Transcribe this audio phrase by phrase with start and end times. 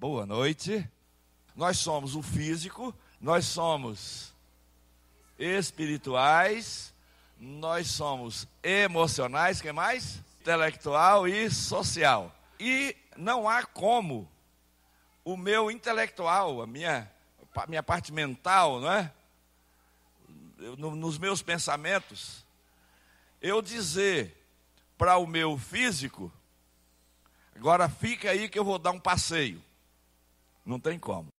[0.00, 0.88] Boa noite.
[1.56, 4.32] Nós somos o físico, nós somos
[5.36, 6.94] espirituais,
[7.36, 10.22] nós somos emocionais, que mais?
[10.40, 12.32] Intelectual e social.
[12.60, 14.30] E não há como
[15.24, 17.10] o meu intelectual, a minha,
[17.56, 19.12] a minha parte mental, não é?
[20.58, 22.46] Eu, no, nos meus pensamentos,
[23.42, 24.46] eu dizer
[24.96, 26.32] para o meu físico,
[27.56, 29.66] agora fica aí que eu vou dar um passeio.
[30.68, 31.32] Não tem como.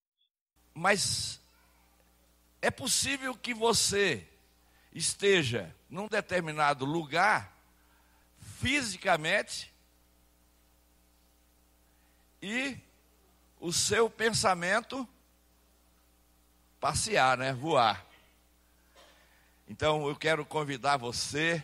[0.74, 1.40] Mas
[2.60, 4.28] é possível que você
[4.92, 7.56] esteja num determinado lugar,
[8.58, 9.72] fisicamente,
[12.42, 12.76] e
[13.60, 15.08] o seu pensamento
[16.80, 17.54] passear, né?
[17.54, 18.04] Voar.
[19.68, 21.62] Então eu quero convidar você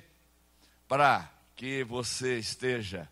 [0.87, 3.09] para que você esteja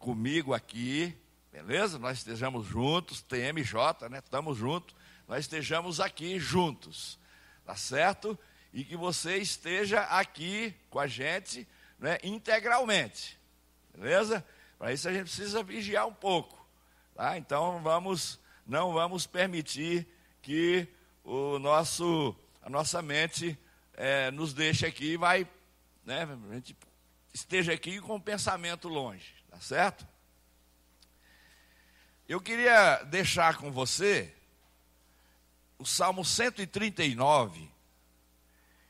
[0.00, 1.16] comigo aqui,
[1.62, 1.98] beleza?
[1.98, 4.18] Nós estejamos juntos, TMJ, né?
[4.18, 4.94] Estamos juntos,
[5.26, 7.18] nós estejamos aqui juntos,
[7.64, 8.38] tá certo?
[8.74, 11.66] E que você esteja aqui com a gente,
[11.98, 12.18] né?
[12.22, 13.38] Integralmente,
[13.94, 14.44] beleza?
[14.78, 16.62] Para isso a gente precisa vigiar um pouco,
[17.14, 17.38] tá?
[17.38, 20.06] Então vamos, não vamos permitir
[20.42, 20.86] que
[21.24, 23.58] o nosso, a nossa mente
[23.94, 25.48] é, nos deixa aqui e vai,
[26.04, 26.76] né, a gente
[27.32, 30.06] esteja aqui com o pensamento longe, tá certo?
[32.28, 34.34] Eu queria deixar com você
[35.78, 37.70] o Salmo 139,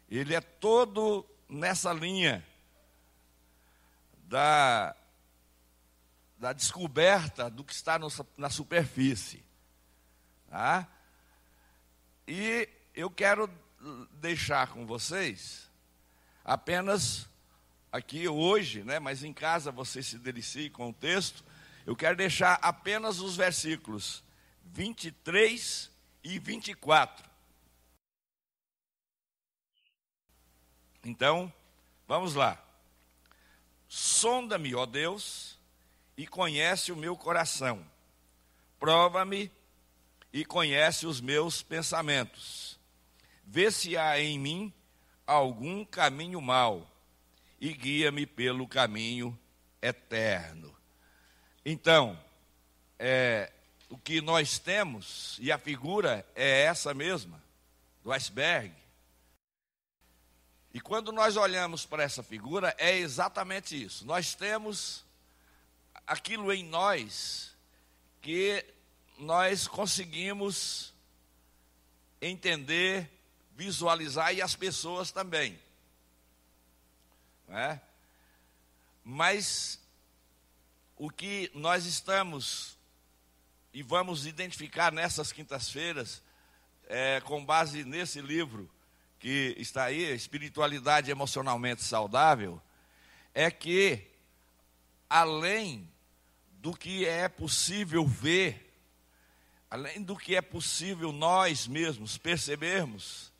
[0.08, 2.42] ele é todo nessa linha
[4.24, 4.96] da,
[6.38, 9.44] da descoberta do que está no, na superfície.
[10.48, 10.88] Tá?
[12.26, 13.50] E eu quero
[14.12, 15.70] deixar com vocês
[16.42, 17.28] apenas
[17.92, 21.44] aqui hoje, né, mas em casa você se delicie com o texto.
[21.86, 24.22] Eu quero deixar apenas os versículos
[24.64, 25.90] 23
[26.22, 27.24] e 24.
[31.04, 31.50] Então,
[32.06, 32.62] vamos lá.
[33.88, 35.56] Sonda-me, ó Deus,
[36.16, 37.86] e conhece o meu coração.
[38.78, 39.50] Prova-me
[40.32, 42.76] e conhece os meus pensamentos
[43.46, 44.72] Vê se há em mim
[45.24, 46.90] algum caminho mau
[47.60, 49.38] e guia-me pelo caminho
[49.80, 50.75] eterno.
[51.68, 52.16] Então,
[52.96, 53.50] é,
[53.90, 57.42] o que nós temos, e a figura é essa mesma,
[58.04, 58.72] do iceberg.
[60.72, 64.06] E quando nós olhamos para essa figura, é exatamente isso.
[64.06, 65.04] Nós temos
[66.06, 67.52] aquilo em nós
[68.22, 68.64] que
[69.18, 70.94] nós conseguimos
[72.22, 73.10] entender
[73.56, 75.58] visualizar e as pessoas também.
[77.48, 77.80] Né?
[79.02, 79.80] Mas
[80.96, 82.76] o que nós estamos
[83.72, 86.22] e vamos identificar nessas quintas-feiras,
[86.88, 88.70] é, com base nesse livro
[89.18, 92.60] que está aí, Espiritualidade Emocionalmente Saudável,
[93.34, 94.06] é que,
[95.10, 95.86] além
[96.54, 98.72] do que é possível ver,
[99.68, 103.30] além do que é possível nós mesmos percebermos,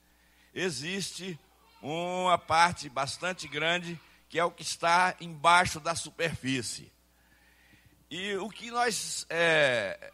[0.53, 1.39] existe
[1.81, 6.93] uma parte bastante grande que é o que está embaixo da superfície.
[8.09, 10.13] E o que nós é,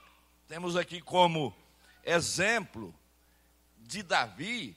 [0.48, 1.54] temos aqui como
[2.03, 2.94] exemplo
[3.76, 4.75] de Davi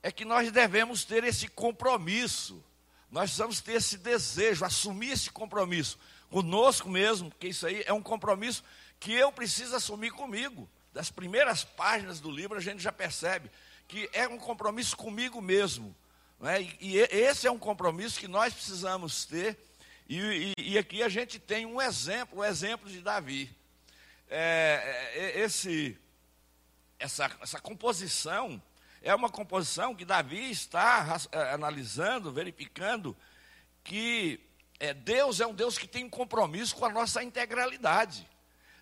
[0.00, 2.62] é que nós devemos ter esse compromisso,
[3.10, 5.98] nós precisamos ter esse desejo, assumir esse compromisso
[6.30, 8.62] conosco mesmo, porque isso aí é um compromisso
[9.00, 10.68] que eu preciso assumir comigo.
[10.92, 13.50] Das primeiras páginas do livro a gente já percebe
[13.88, 15.94] que é um compromisso comigo mesmo.
[16.38, 16.62] Né?
[16.62, 19.58] E, e, esse é um compromisso que nós precisamos ter.
[20.08, 23.54] E, e, e aqui a gente tem um exemplo, o um exemplo de Davi.
[24.28, 25.96] É, é, esse,
[26.98, 28.62] essa, essa composição
[29.02, 33.16] é uma composição que Davi está é, analisando, verificando
[33.82, 34.40] que
[34.80, 38.28] é, Deus é um Deus que tem um compromisso com a nossa integralidade.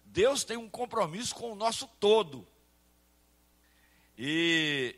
[0.04, 2.46] Deus tem um compromisso com o nosso todo.
[4.18, 4.94] E,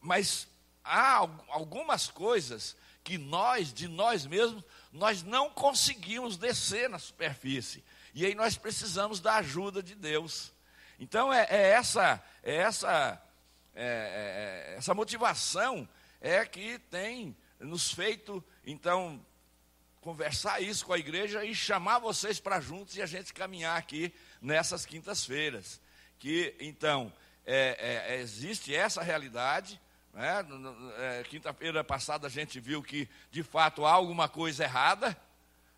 [0.00, 0.46] mas
[0.84, 4.62] há algumas coisas que nós, de nós mesmos,
[4.92, 7.84] nós não conseguimos descer na superfície.
[8.14, 10.52] E aí nós precisamos da ajuda de Deus.
[10.98, 13.22] Então é, é essa, é essa,
[13.74, 15.88] é, é, essa motivação
[16.20, 19.24] é que tem nos feito, então,
[20.00, 24.12] conversar isso com a igreja e chamar vocês para juntos e a gente caminhar aqui
[24.40, 25.80] nessas quintas-feiras.
[26.18, 27.12] Que, então,
[27.44, 29.80] é, é, existe essa realidade.
[30.12, 30.46] Né?
[30.98, 35.16] É, Quinta-feira passada a gente viu que de fato há alguma coisa errada,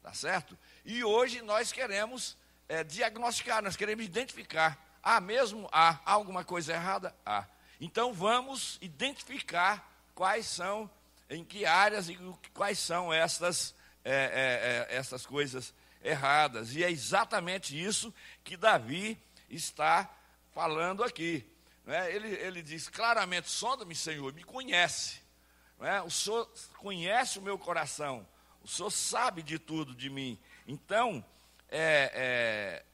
[0.03, 0.57] tá certo?
[0.85, 2.37] E hoje nós queremos
[2.69, 4.79] é, diagnosticar, nós queremos identificar.
[5.03, 5.69] Há mesmo?
[5.73, 7.15] Há alguma coisa errada?
[7.25, 7.47] Há.
[7.81, 10.91] Então vamos identificar quais são,
[11.29, 12.19] em que áreas e
[12.53, 13.75] quais são essas,
[14.05, 16.75] é, é, é, essas coisas erradas.
[16.75, 18.13] E é exatamente isso
[18.45, 19.19] que Davi
[19.49, 20.09] está
[20.53, 21.50] falando aqui.
[21.91, 22.15] Né?
[22.15, 25.21] Ele, ele diz claramente: sonda-me, Senhor, me conhece.
[25.77, 26.01] Né?
[26.03, 26.49] O Senhor
[26.79, 28.25] conhece o meu coração.
[28.63, 30.39] O Senhor sabe de tudo de mim.
[30.69, 31.25] Então,
[31.69, 32.85] é, é,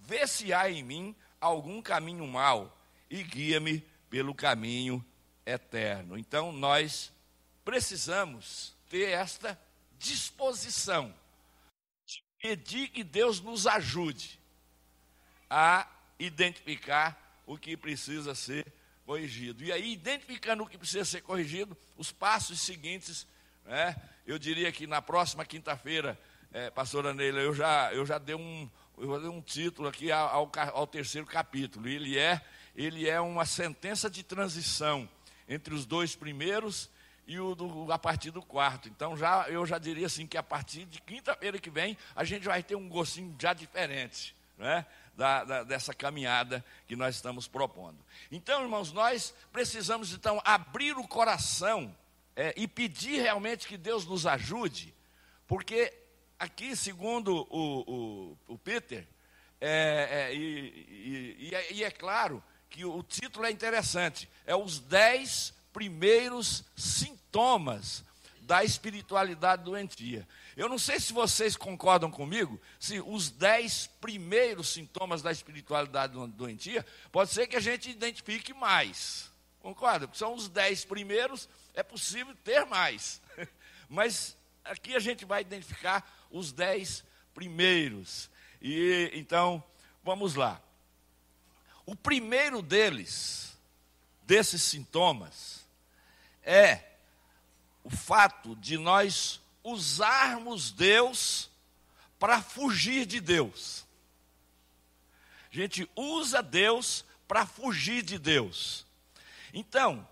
[0.00, 2.76] vê se há em mim algum caminho mau
[3.08, 3.78] e guia-me
[4.10, 5.04] pelo caminho
[5.44, 6.18] eterno.
[6.18, 7.12] Então, nós
[7.64, 9.56] precisamos ter esta
[10.00, 11.14] disposição
[12.04, 14.40] de pedir que Deus nos ajude
[15.48, 15.88] a
[16.18, 18.66] identificar o que precisa ser
[19.06, 19.62] corrigido.
[19.62, 23.26] E aí, identificando o que precisa ser corrigido, os passos seguintes,
[23.64, 23.96] né,
[24.26, 26.18] eu diria que na próxima quinta-feira,
[26.52, 30.50] é, pastora Neila, eu já, eu já dei um, eu dei um título aqui ao,
[30.72, 31.86] ao terceiro capítulo.
[31.86, 32.40] Ele é,
[32.74, 35.08] ele é uma sentença de transição
[35.48, 36.90] entre os dois primeiros
[37.26, 38.88] e o do, a partir do quarto.
[38.88, 42.44] Então já eu já diria assim que a partir de quinta-feira que vem a gente
[42.44, 44.86] vai ter um gostinho já diferente, né?
[45.16, 47.96] Da, da, dessa caminhada que nós estamos propondo.
[48.30, 51.96] Então, irmãos, nós precisamos então abrir o coração
[52.36, 54.94] é, e pedir realmente que Deus nos ajude,
[55.46, 55.90] porque
[56.38, 59.08] aqui, segundo o, o, o Peter,
[59.60, 64.78] é, é, e, e, e, é, é, claro que o título é interessante, é os
[64.78, 68.04] dez primeiros sintomas
[68.46, 70.26] da espiritualidade doentia.
[70.56, 76.86] Eu não sei se vocês concordam comigo, se os dez primeiros sintomas da espiritualidade doentia,
[77.10, 79.32] pode ser que a gente identifique mais.
[79.58, 80.06] Concorda?
[80.06, 83.20] Porque são os dez primeiros, é possível ter mais.
[83.90, 87.04] Mas aqui a gente vai identificar os dez
[87.34, 88.30] primeiros.
[88.62, 89.62] E então,
[90.04, 90.62] vamos lá.
[91.84, 93.58] O primeiro deles,
[94.22, 95.66] desses sintomas,
[96.44, 96.95] é
[97.86, 101.48] o fato de nós usarmos Deus
[102.18, 103.86] para fugir de Deus.
[105.52, 108.84] A gente usa Deus para fugir de Deus.
[109.54, 110.06] Então,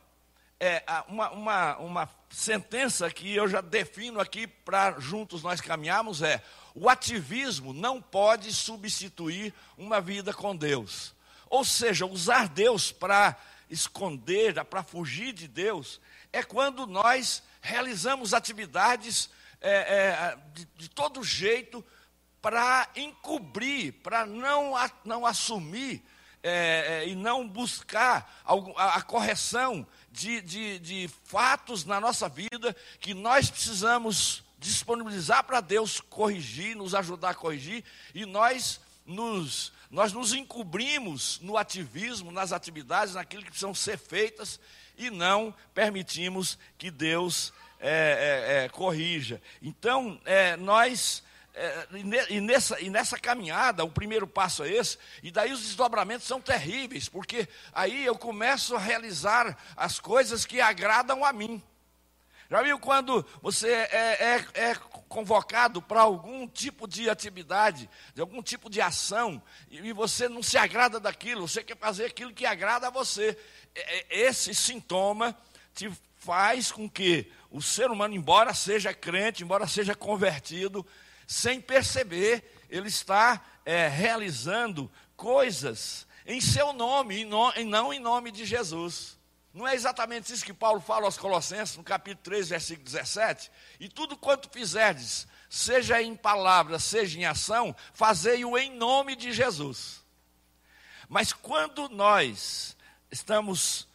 [0.60, 6.44] é, uma, uma, uma sentença que eu já defino aqui para juntos nós caminharmos é:
[6.76, 11.12] o ativismo não pode substituir uma vida com Deus.
[11.50, 13.36] Ou seja, usar Deus para
[13.68, 16.00] esconder, para fugir de Deus,
[16.32, 21.82] é quando nós realizamos atividades é, é, de, de todo jeito
[22.42, 26.04] para encobrir, para não, não assumir
[26.42, 32.76] é, é, e não buscar a, a correção de, de, de fatos na nossa vida
[33.00, 37.82] que nós precisamos disponibilizar para Deus corrigir, nos ajudar a corrigir,
[38.14, 44.60] e nós nos, nós nos encobrimos no ativismo, nas atividades, naquilo que precisam ser feitas,
[44.96, 49.40] e não permitimos que Deus é, é, é corrija.
[49.62, 51.22] Então, é, nós
[51.54, 51.86] é,
[52.30, 56.40] e, nessa, e nessa caminhada, o primeiro passo é esse, e daí os desdobramentos são
[56.40, 61.62] terríveis, porque aí eu começo a realizar as coisas que agradam a mim.
[62.54, 64.74] Já viu quando você é, é, é
[65.08, 70.56] convocado para algum tipo de atividade, de algum tipo de ação, e, você não se
[70.56, 73.36] agrada daquilo, você quer fazer aquilo que agrada a você.
[73.74, 75.36] É, é, esse sintoma
[75.74, 80.86] te faz com que o ser humano, embora seja crente, embora seja convertido,
[81.26, 88.30] sem perceber, ele está é, realizando coisas em seu nome e, e não em nome
[88.30, 89.18] de Jesus.
[89.54, 93.52] Não é exatamente isso que Paulo fala aos Colossenses, no capítulo 3, versículo 17?
[93.78, 100.02] E tudo quanto fizerdes, seja em palavra, seja em ação, fazei-o em nome de Jesus.
[101.08, 102.76] Mas quando nós
[103.12, 103.86] estamos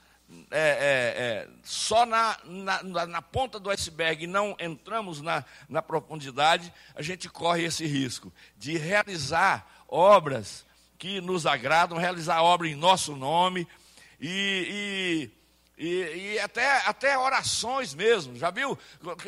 [0.49, 5.81] é, é, é, só na, na, na, ponta do iceberg e não entramos na, na
[5.81, 10.65] profundidade, a gente corre esse risco de realizar obras
[10.97, 13.67] que nos agradam, realizar obra em nosso nome
[14.21, 15.38] e, e,
[15.79, 18.35] e, e até, até orações mesmo.
[18.35, 18.77] Já viu?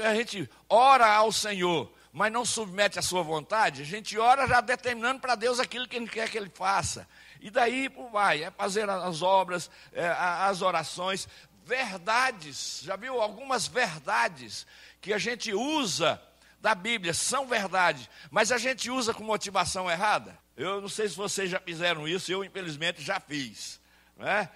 [0.03, 3.81] A gente ora ao Senhor, mas não submete a sua vontade.
[3.81, 7.07] A gente ora já determinando para Deus aquilo que Ele quer que Ele faça.
[7.39, 11.25] E daí vai, é fazer as obras, é, as orações,
[11.63, 12.81] verdades.
[12.83, 14.67] Já viu algumas verdades
[14.99, 16.21] que a gente usa
[16.59, 20.37] da Bíblia são verdade, mas a gente usa com motivação errada.
[20.55, 23.79] Eu não sei se vocês já fizeram isso, eu infelizmente já fiz.
[24.17, 24.47] Né?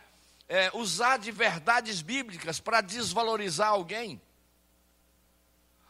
[0.47, 4.21] É, usar de verdades bíblicas para desvalorizar alguém.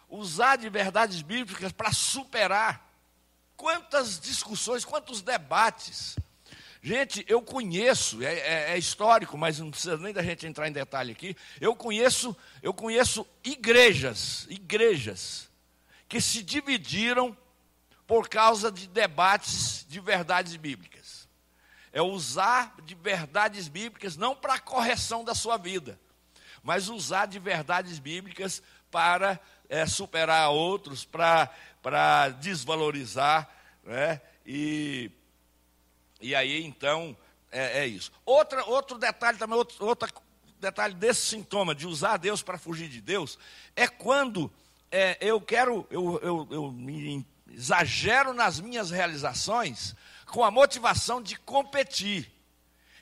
[0.09, 2.85] Usar de verdades bíblicas para superar
[3.57, 6.15] quantas discussões, quantos debates.
[6.81, 10.71] Gente, eu conheço, é, é, é, histórico, mas não precisa nem da gente entrar em
[10.71, 11.35] detalhe aqui.
[11.59, 15.49] Eu conheço, eu conheço igrejas, igrejas
[16.07, 17.35] que se dividiram
[18.05, 20.94] por causa de debates de verdades bíblicas.
[21.95, 25.97] É usar de verdades bíblicas não para a correção da sua vida,
[26.61, 28.61] mas usar de verdades bíblicas
[28.91, 31.49] para é, superar outros, para,
[31.81, 33.49] para desvalorizar,
[33.81, 34.19] né?
[34.45, 35.09] E,
[36.19, 37.15] e aí então
[37.49, 38.11] é, é isso.
[38.25, 40.09] Outra, outro detalhe também, outro, outro
[40.59, 43.39] detalhe desse sintoma de usar Deus para fugir de Deus,
[43.73, 44.51] é quando
[44.91, 49.95] é, eu quero, eu, eu, eu me exagero nas minhas realizações
[50.35, 52.29] com a motivação de competir.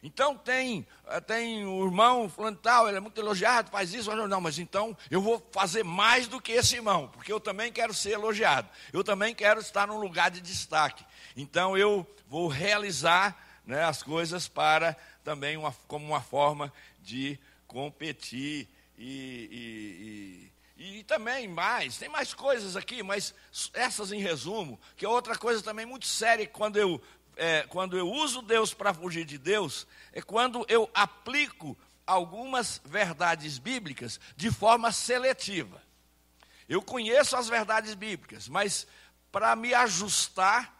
[0.04, 4.40] Então tem, eh, tem o irmão fulano tal, ele é muito elogiado, faz isso, não,
[4.40, 8.12] mas então eu vou fazer mais do que esse irmão, porque eu também quero ser
[8.12, 11.04] elogiado, eu também quero estar num lugar de destaque.
[11.36, 13.36] Então eu vou realizar
[13.66, 16.72] né, as coisas para também uma, como uma forma
[17.02, 23.34] de competir e, e, e, e, também mais, tem mais coisas aqui, mas
[23.74, 27.02] essas em resumo, que é outra coisa também muito séria quando eu
[27.36, 33.58] é, quando eu uso Deus para fugir de Deus, é quando eu aplico algumas verdades
[33.58, 35.82] bíblicas de forma seletiva.
[36.68, 38.88] Eu conheço as verdades bíblicas, mas
[39.32, 40.74] para me ajustar,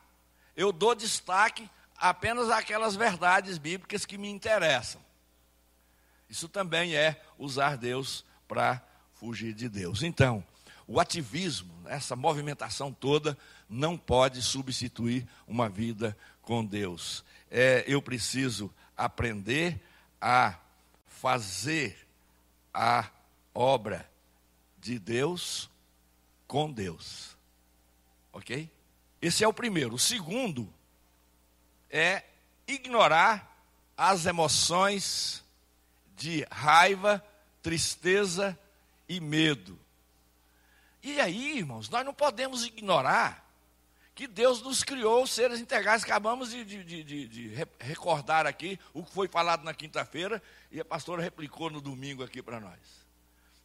[0.56, 5.02] eu dou destaque apenas àquelas verdades bíblicas que me interessam.
[6.30, 8.82] Isso também é usar Deus para
[9.14, 10.04] fugir de Deus.
[10.04, 10.44] Então,
[10.88, 13.38] o ativismo, essa movimentação toda,
[13.70, 17.24] não pode substituir uma vida com Deus.
[17.50, 19.82] É, eu preciso aprender
[20.22, 20.60] a
[21.08, 21.98] fazer
[22.74, 23.10] a
[23.54, 24.10] obra
[24.78, 25.70] de Deus
[26.48, 27.36] com Deus.
[28.32, 28.70] Ok?
[29.22, 29.96] Esse é o primeiro.
[29.96, 30.72] O segundo
[31.90, 32.24] é
[32.68, 33.58] ignorar
[33.98, 35.44] as emoções
[36.16, 37.24] de raiva,
[37.62, 38.58] tristeza
[39.08, 39.80] e medo.
[41.02, 43.43] E aí, irmãos, nós não podemos ignorar
[44.16, 46.04] que Deus nos criou seres integrais.
[46.04, 50.42] Acabamos de, de, de, de, recordar aqui o que foi falado na quinta-feira
[50.72, 52.80] e a pastora replicou no domingo aqui para nós.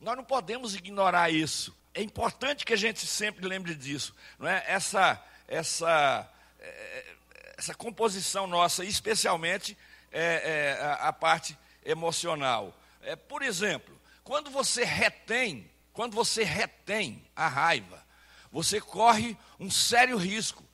[0.00, 1.76] Nós não podemos ignorar isso.
[1.92, 4.14] É importante que a gente sempre lembre disso.
[4.38, 4.64] Não é?
[4.66, 7.14] essa, essa, é,
[7.56, 9.76] essa composição nossa, especialmente
[10.10, 12.74] é, é, a, a, parte emocional.
[13.02, 18.06] É, por exemplo, quando você retém, quando você retém a raiva,
[18.50, 20.64] você corre um sério risco,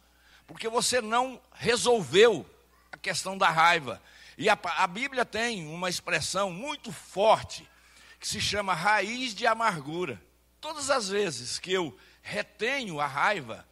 [0.46, 2.48] porque você não resolveu
[2.92, 4.00] a questão da raiva.
[4.36, 7.68] E a, a Bíblia tem uma expressão muito forte
[8.18, 10.20] que se chama raiz de amargura.
[10.60, 13.66] Todas as vezes que eu retenho a raiva,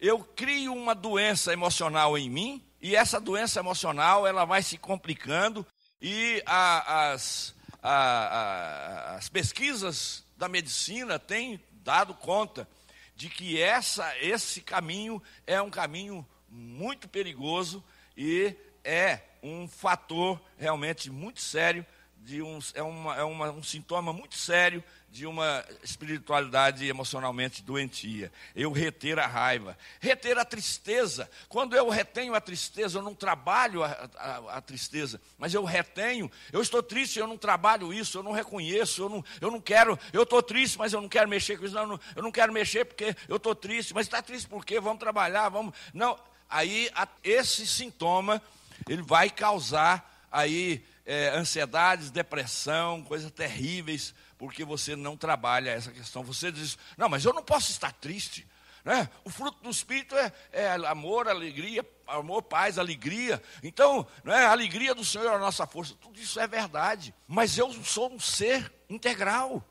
[0.00, 5.66] eu crio uma doença emocional em mim, e essa doença emocional ela vai se complicando,
[6.00, 12.68] e a, as, a, as pesquisas da medicina têm dado conta
[13.18, 17.82] de que essa, esse caminho é um caminho muito perigoso
[18.16, 21.84] e é um fator realmente muito sério,
[22.28, 28.30] de um, é, uma, é uma, um sintoma muito sério de uma espiritualidade emocionalmente doentia.
[28.54, 31.30] Eu reter a raiva, reter a tristeza.
[31.48, 36.30] Quando eu retenho a tristeza, eu não trabalho a, a, a, tristeza, mas eu retenho.
[36.52, 39.98] Eu estou triste, eu não trabalho isso, eu não reconheço, eu não, eu não quero.
[40.12, 41.74] Eu estou triste, mas eu não quero mexer com isso.
[41.74, 43.94] Não, eu não, eu não quero mexer porque eu estou triste.
[43.94, 44.78] Mas está triste por quê?
[44.78, 45.74] Vamos trabalhar, vamos.
[45.94, 46.18] Não.
[46.50, 48.42] Aí a, esse sintoma
[48.86, 56.22] ele vai causar aí é, ansiedades, depressão, coisas terríveis porque você não trabalha essa questão.
[56.22, 58.46] Você diz, não, mas eu não posso estar triste.
[58.84, 59.10] Né?
[59.24, 63.42] O fruto do Espírito é, é amor, alegria, amor, paz, alegria.
[63.62, 65.94] Então, né, a alegria do Senhor é a nossa força.
[66.00, 67.12] Tudo isso é verdade.
[67.26, 69.64] Mas eu sou um ser integral.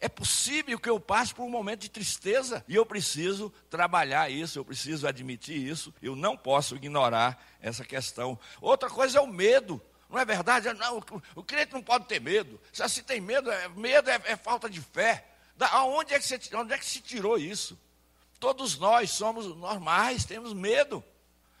[0.00, 4.58] É possível que eu passe por um momento de tristeza e eu preciso trabalhar isso,
[4.58, 5.94] eu preciso admitir isso.
[6.02, 8.36] Eu não posso ignorar essa questão.
[8.60, 9.80] Outra coisa é o medo.
[10.12, 10.70] Não é verdade?
[10.74, 11.02] Não,
[11.34, 12.60] o, crente não pode ter medo.
[12.70, 15.26] Se assim tem medo, é, medo é, é, falta de fé.
[15.56, 17.78] Da, aonde, é que você, onde é que se tirou isso?
[18.38, 21.02] Todos nós somos normais, temos medo.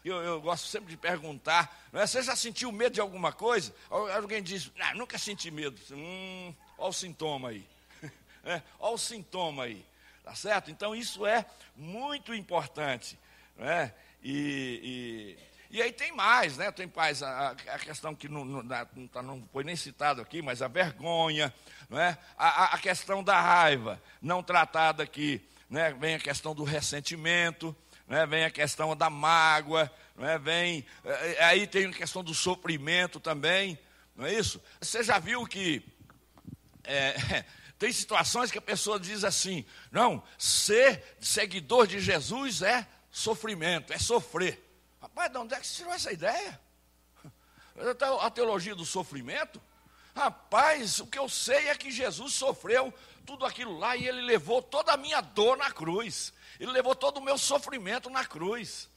[0.04, 3.74] Eu, eu gosto sempre de perguntar: é, você já sentiu medo de alguma coisa?
[3.88, 5.80] Alguém diz: não, nunca senti medo.
[5.90, 7.66] Hum, olha o sintoma aí.
[8.44, 9.82] é, olha o sintoma aí.
[10.22, 10.70] Tá certo?
[10.70, 13.18] Então isso é muito importante.
[13.56, 13.94] Não é?
[14.22, 16.70] e, e e aí tem mais, né?
[16.70, 18.68] Tem mais a, a questão que não, não,
[19.08, 21.52] tá, não, foi nem citado aqui, mas a vergonha,
[21.88, 22.18] não é?
[22.36, 25.96] a, a questão da raiva, não tratada aqui, né?
[25.98, 27.74] vem a questão do ressentimento,
[28.06, 28.26] né?
[28.26, 30.36] vem a questão da mágoa, né?
[30.36, 33.78] vem, é, aí tem a questão do sofrimento também,
[34.14, 34.62] não é isso?
[34.78, 35.82] Você já viu que
[36.84, 37.44] é,
[37.78, 43.98] tem situações que a pessoa diz assim: não, ser seguidor de Jesus é sofrimento, é
[43.98, 44.71] sofrer.
[45.02, 46.60] Rapaz, de onde é que você tirou essa ideia?
[48.22, 49.60] A teologia do sofrimento?
[50.14, 52.94] Rapaz, o que eu sei é que Jesus sofreu
[53.26, 56.32] tudo aquilo lá e ele levou toda a minha dor na cruz.
[56.60, 58.88] Ele levou todo o meu sofrimento na cruz.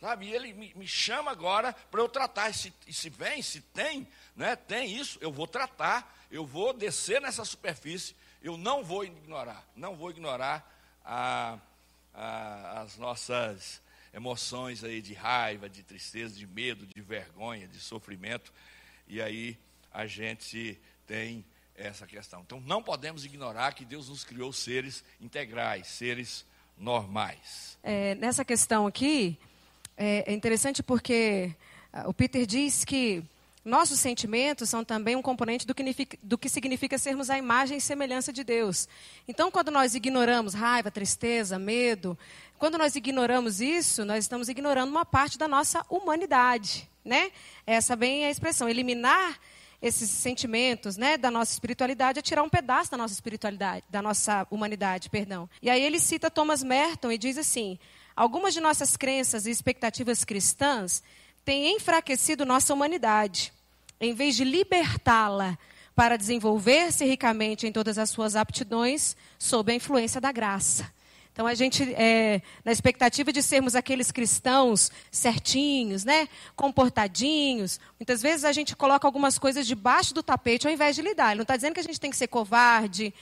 [0.00, 0.26] Sabe?
[0.26, 2.50] E ele me, chama agora para eu tratar.
[2.50, 4.06] E se, e se vem, se tem,
[4.36, 9.64] né, tem isso, eu vou tratar, eu vou descer nessa superfície, eu não vou ignorar,
[9.74, 10.70] não vou ignorar
[11.04, 11.58] a,
[12.14, 13.80] a, as nossas
[14.12, 18.52] emoções aí de raiva, de tristeza, de medo, de vergonha, de sofrimento.
[19.06, 19.58] E aí
[19.92, 22.42] a gente tem essa questão.
[22.42, 26.44] Então não podemos ignorar que Deus nos criou seres integrais, seres
[26.76, 27.78] normais.
[27.82, 29.38] É, nessa questão aqui,
[29.96, 31.54] é, é interessante porque
[31.92, 33.24] ah, o Peter diz que
[33.64, 37.80] nossos sentimentos são também um componente do que, do que, significa sermos a imagem e
[37.80, 38.88] semelhança de Deus.
[39.28, 42.18] Então, quando nós ignoramos raiva, tristeza, medo,
[42.62, 46.88] quando nós ignoramos isso, nós estamos ignorando uma parte da nossa humanidade.
[47.04, 47.32] Né?
[47.66, 48.68] Essa bem é a expressão.
[48.68, 49.36] Eliminar
[49.82, 54.46] esses sentimentos, né, da nossa espiritualidade, é tirar um pedaço da nossa espiritualidade, da nossa
[54.48, 55.50] humanidade, perdão.
[55.60, 57.80] E aí ele cita Thomas Merton e diz assim:
[58.14, 61.02] algumas de nossas crenças e expectativas cristãs
[61.44, 63.52] têm enfraquecido nossa humanidade,
[64.00, 65.58] em vez de libertá-la
[65.96, 71.01] para desenvolver-se ricamente em todas as suas aptidões sob a influência da graça.
[71.32, 78.44] Então a gente, é, na expectativa de sermos aqueles cristãos certinhos, né, comportadinhos, muitas vezes
[78.44, 81.30] a gente coloca algumas coisas debaixo do tapete ao invés de lidar.
[81.30, 83.14] Ele não está dizendo que a gente tem que ser covarde,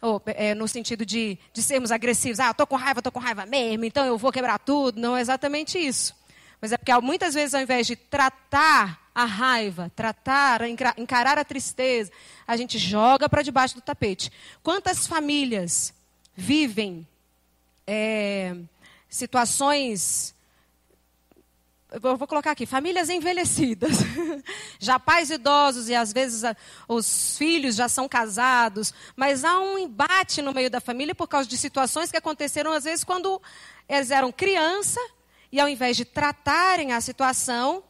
[0.00, 2.40] ou, é, no sentido de, de sermos agressivos.
[2.40, 5.00] Ah, estou com raiva, estou com raiva mesmo, então eu vou quebrar tudo.
[5.00, 6.14] Não é exatamente isso.
[6.60, 10.62] Mas é porque muitas vezes, ao invés de tratar a raiva, tratar,
[10.96, 12.10] encarar a tristeza,
[12.46, 14.32] a gente joga para debaixo do tapete.
[14.62, 15.94] Quantas famílias
[16.34, 17.06] vivem
[17.86, 18.56] é,
[19.08, 20.34] situações.
[21.90, 23.98] Eu vou colocar aqui, famílias envelhecidas,
[24.80, 26.42] já pais idosos e às vezes
[26.88, 31.46] os filhos já são casados, mas há um embate no meio da família por causa
[31.46, 33.40] de situações que aconteceram às vezes quando
[33.86, 34.98] eles eram criança
[35.50, 37.84] e ao invés de tratarem a situação,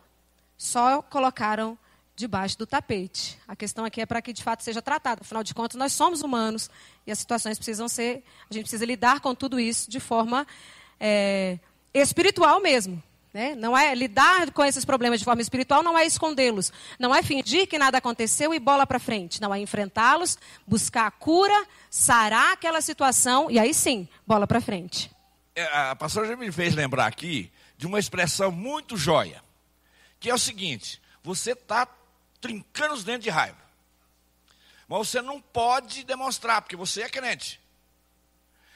[0.58, 1.78] só colocaram
[2.14, 3.38] debaixo do tapete.
[3.48, 5.22] A questão aqui é para que de fato seja tratado.
[5.22, 6.70] Afinal de contas, nós somos humanos
[7.06, 8.22] e as situações precisam ser.
[8.50, 10.46] A gente precisa lidar com tudo isso de forma
[11.00, 11.58] é,
[11.92, 13.02] espiritual mesmo.
[13.32, 13.54] Né?
[13.54, 17.66] Não é lidar com esses problemas de forma espiritual, não é escondê-los, não é fingir
[17.66, 22.82] que nada aconteceu e bola para frente, não é enfrentá-los, buscar a cura, sarar aquela
[22.82, 25.10] situação e aí sim, bola para frente.
[25.54, 29.42] É, a pastora já me fez lembrar aqui de uma expressão muito joia,
[30.20, 31.88] que é o seguinte: você está
[32.42, 33.62] trincando os dentes de raiva.
[34.88, 37.58] Mas você não pode demonstrar, porque você é crente.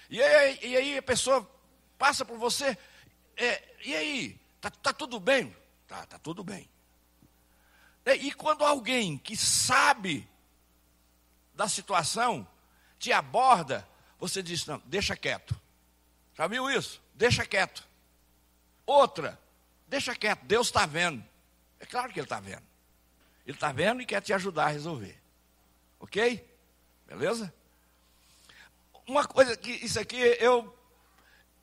[0.09, 1.47] E aí, e aí a pessoa
[1.99, 2.79] passa por você,
[3.37, 5.55] é, e aí, tá, tá, tudo bem?
[5.87, 6.71] Tá, tá tudo bem.
[8.05, 10.27] E, e quando alguém que sabe
[11.53, 12.47] da situação
[12.99, 13.87] te aborda,
[14.19, 15.61] você diz, não, deixa quieto.
[16.35, 17.03] Já viu isso?
[17.15, 17.87] Deixa quieto.
[18.87, 19.39] Outra,
[19.89, 21.25] deixa quieto, Deus está vendo.
[21.81, 22.76] É claro que Ele está vendo.
[23.47, 25.17] Ele está vendo e quer te ajudar a resolver.
[26.01, 26.45] Ok?
[27.07, 27.53] Beleza?
[29.07, 30.75] Uma coisa que isso aqui eu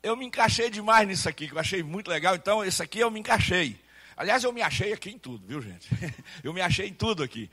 [0.02, 2.34] eu me encaixei demais nisso aqui, que eu achei muito legal.
[2.34, 3.82] Então, isso aqui eu me encaixei.
[4.16, 5.88] Aliás, eu me achei aqui em tudo, viu, gente?
[6.44, 7.50] Eu me achei em tudo aqui.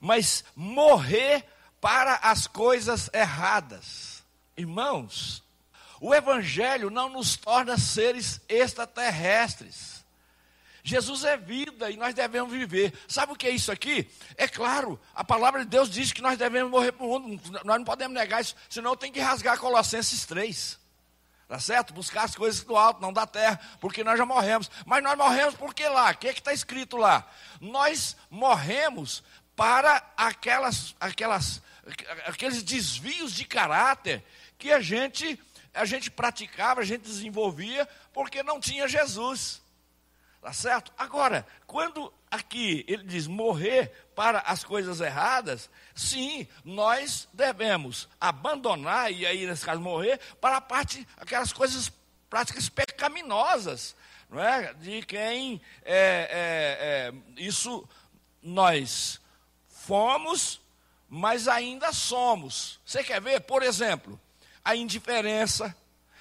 [0.00, 1.44] Mas morrer
[1.78, 4.24] para as coisas erradas.
[4.56, 5.42] Irmãos,
[6.00, 9.99] o Evangelho não nos torna seres extraterrestres.
[10.82, 12.92] Jesus é vida e nós devemos viver.
[13.06, 14.10] Sabe o que é isso aqui?
[14.36, 17.40] É claro, a palavra de Deus diz que nós devemos morrer para o mundo.
[17.64, 20.78] Nós não podemos negar isso, senão tem que rasgar Colossenses 3.
[21.50, 21.92] Tá certo?
[21.92, 24.70] Buscar as coisas do alto, não da terra, porque nós já morremos.
[24.86, 26.12] Mas nós morremos porque lá?
[26.12, 27.28] O que é está escrito lá?
[27.60, 29.24] Nós morremos
[29.56, 31.60] para aquelas, aquelas,
[32.24, 34.24] aqueles desvios de caráter
[34.56, 35.42] que a gente,
[35.74, 39.59] a gente praticava, a gente desenvolvia, porque não tinha Jesus.
[40.40, 40.90] Tá certo?
[40.96, 49.26] Agora, quando aqui ele diz morrer para as coisas erradas, sim, nós devemos abandonar, e
[49.26, 51.92] aí nesse caso morrer, para a parte, aquelas coisas
[52.30, 53.94] práticas pecaminosas,
[54.30, 54.72] não é?
[54.74, 55.92] De quem é,
[56.30, 57.86] é, é, isso
[58.42, 59.20] nós
[59.68, 60.60] fomos,
[61.08, 62.80] mas ainda somos.
[62.86, 64.18] Você quer ver, por exemplo,
[64.64, 65.74] a indiferença.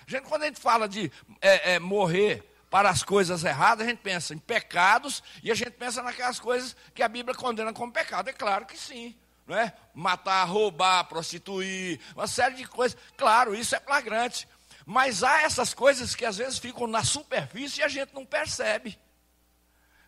[0.07, 3.99] gente, quando a gente fala de é, é, morrer para as coisas erradas, a gente
[3.99, 8.29] pensa em pecados e a gente pensa naquelas coisas que a Bíblia condena como pecado.
[8.29, 9.15] É claro que sim.
[9.47, 9.73] Não é?
[9.93, 12.97] Matar, roubar, prostituir, uma série de coisas.
[13.17, 14.47] Claro, isso é flagrante.
[14.85, 18.97] Mas há essas coisas que às vezes ficam na superfície e a gente não percebe.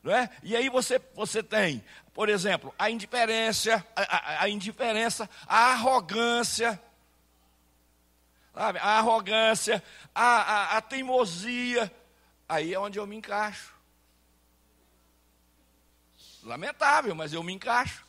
[0.04, 0.30] Não é?
[0.43, 6.82] E aí você, você tem, por exemplo, a indiferença, a, a, a indiferença, a arrogância,
[8.54, 8.80] sabe?
[8.80, 11.91] a arrogância, a, a, teimosia,
[12.51, 13.73] aí é onde eu me encaixo.
[16.43, 18.05] Lamentável, mas eu me encaixo.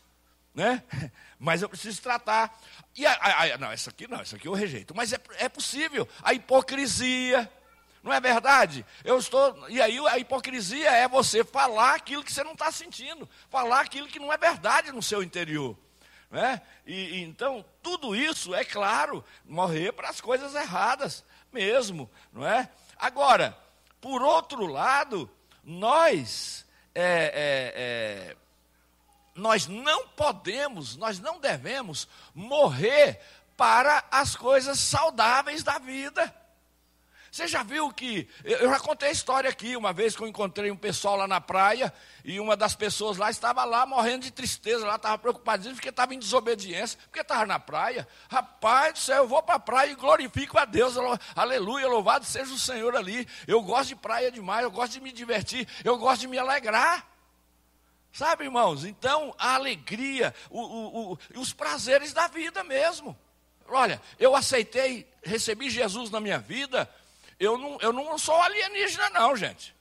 [0.54, 0.82] Né?
[1.38, 2.54] Mas eu preciso tratar.
[2.94, 4.94] E a, a, a, não, essa aqui não, essa aqui eu rejeito.
[4.94, 6.06] Mas é, é possível.
[6.22, 7.50] A hipocrisia,
[8.02, 8.84] não é verdade?
[9.02, 9.68] Eu estou.
[9.68, 14.06] E aí a hipocrisia é você falar aquilo que você não está sentindo, falar aquilo
[14.06, 15.76] que não é verdade no seu interior.
[16.30, 16.60] Né?
[16.86, 22.68] E, e, então, tudo isso, é claro, morrer para as coisas erradas mesmo, não é?
[22.98, 23.58] Agora,
[24.02, 25.30] por outro lado,
[25.62, 28.36] nós, é, é, é,
[29.32, 33.20] nós não podemos, nós não devemos morrer
[33.56, 36.34] para as coisas saudáveis da vida.
[37.32, 38.28] Você já viu que.
[38.44, 41.40] Eu já contei a história aqui, uma vez que eu encontrei um pessoal lá na
[41.40, 41.90] praia,
[42.22, 46.14] e uma das pessoas lá estava lá morrendo de tristeza, lá estava preocupadinho, porque estava
[46.14, 48.06] em desobediência, porque estava na praia.
[48.28, 50.92] Rapaz do céu, eu vou para a praia e glorifico a Deus,
[51.34, 53.26] aleluia, louvado seja o Senhor ali.
[53.46, 57.08] Eu gosto de praia demais, eu gosto de me divertir, eu gosto de me alegrar.
[58.12, 58.84] Sabe, irmãos?
[58.84, 63.18] Então, a alegria, o, o, o, os prazeres da vida mesmo.
[63.68, 66.86] Olha, eu aceitei, recebi Jesus na minha vida
[67.42, 69.74] eu não, eu não sou alienígena, não, gente.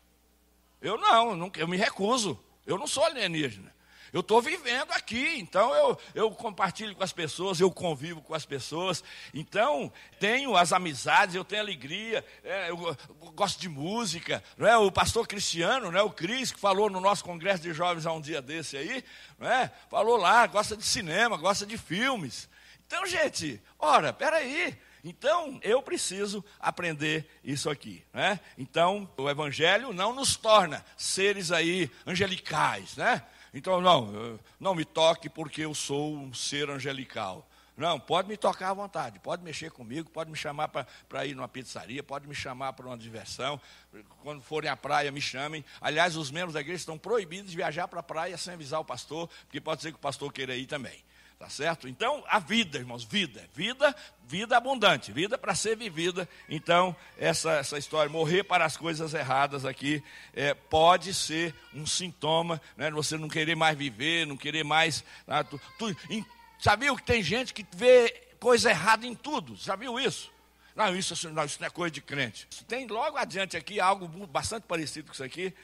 [0.81, 2.39] Eu não, eu, não, eu me recuso.
[2.65, 3.71] Eu não sou alienígena.
[4.11, 8.45] Eu estou vivendo aqui, então eu, eu compartilho com as pessoas, eu convivo com as
[8.45, 9.01] pessoas,
[9.33, 14.77] então tenho as amizades, eu tenho alegria, é, eu, eu, gosto de música, não é?
[14.77, 16.03] O pastor Cristiano, não é?
[16.03, 19.01] o Cris, que falou no nosso congresso de jovens há um dia desse aí,
[19.39, 19.71] não é?
[19.89, 22.49] falou lá, gosta de cinema, gosta de filmes.
[22.85, 28.03] Então, gente, ora, peraí, então, eu preciso aprender isso aqui.
[28.13, 28.39] Né?
[28.57, 32.95] Então, o Evangelho não nos torna seres aí angelicais.
[32.95, 33.21] Né?
[33.53, 37.47] Então, não, não me toque porque eu sou um ser angelical.
[37.75, 41.47] Não, pode me tocar à vontade, pode mexer comigo, pode me chamar para ir numa
[41.47, 43.59] pizzaria, pode me chamar para uma diversão.
[44.21, 45.65] Quando forem à praia, me chamem.
[45.79, 48.85] Aliás, os membros da igreja estão proibidos de viajar para a praia sem avisar o
[48.85, 51.03] pastor, porque pode ser que o pastor queira ir também.
[51.41, 51.87] Tá certo?
[51.87, 53.95] Então, a vida, irmãos, vida, vida,
[54.27, 56.29] vida abundante, vida para ser vivida.
[56.47, 60.03] Então, essa, essa história, morrer para as coisas erradas aqui,
[60.35, 65.03] é, pode ser um sintoma, né, você não querer mais viver, não querer mais.
[65.27, 66.23] Ah, tu, tu, em,
[66.59, 69.55] sabia que tem gente que vê coisa errada em tudo?
[69.55, 70.31] Já viu isso?
[70.75, 72.47] Não, isso, não, isso não é coisa de crente.
[72.67, 75.55] Tem logo adiante aqui algo bastante parecido com isso aqui,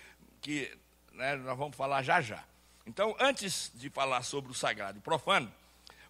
[0.41, 0.75] que
[1.13, 2.43] né, nós vamos falar já já.
[2.87, 5.53] Então, antes de falar sobre o sagrado e profano,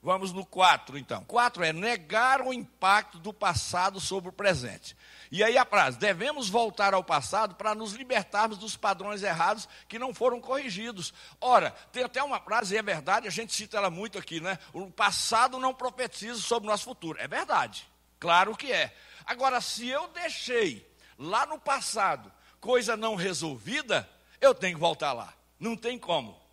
[0.02, 1.24] Vamos no 4, então.
[1.26, 4.96] 4 é negar o impacto do passado sobre o presente.
[5.32, 10.00] E aí a frase: devemos voltar ao passado para nos libertarmos dos padrões errados que
[10.00, 11.14] não foram corrigidos.
[11.42, 14.58] Ora, tem até uma frase, e é verdade, a gente cita ela muito aqui, né?
[14.74, 17.20] O passado não profetiza sobre o nosso futuro.
[17.20, 17.88] É verdade,
[18.20, 18.96] claro que é.
[19.26, 22.32] Agora, se eu deixei lá no passado
[22.62, 25.34] coisa não resolvida, eu tenho que voltar lá.
[25.60, 26.47] Não tem como.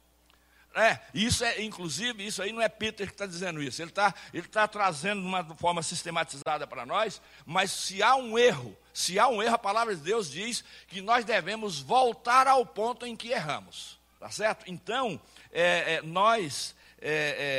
[0.74, 3.80] É, isso é, inclusive, isso aí não é Peter que está dizendo isso.
[3.80, 8.36] Ele está ele tá trazendo de uma forma sistematizada para nós, mas se há um
[8.36, 12.66] erro, se há um erro, a palavra de Deus diz que nós devemos voltar ao
[12.66, 14.00] ponto em que erramos.
[14.18, 14.64] Tá certo?
[14.66, 15.20] Então,
[15.52, 17.10] é, é, nós é,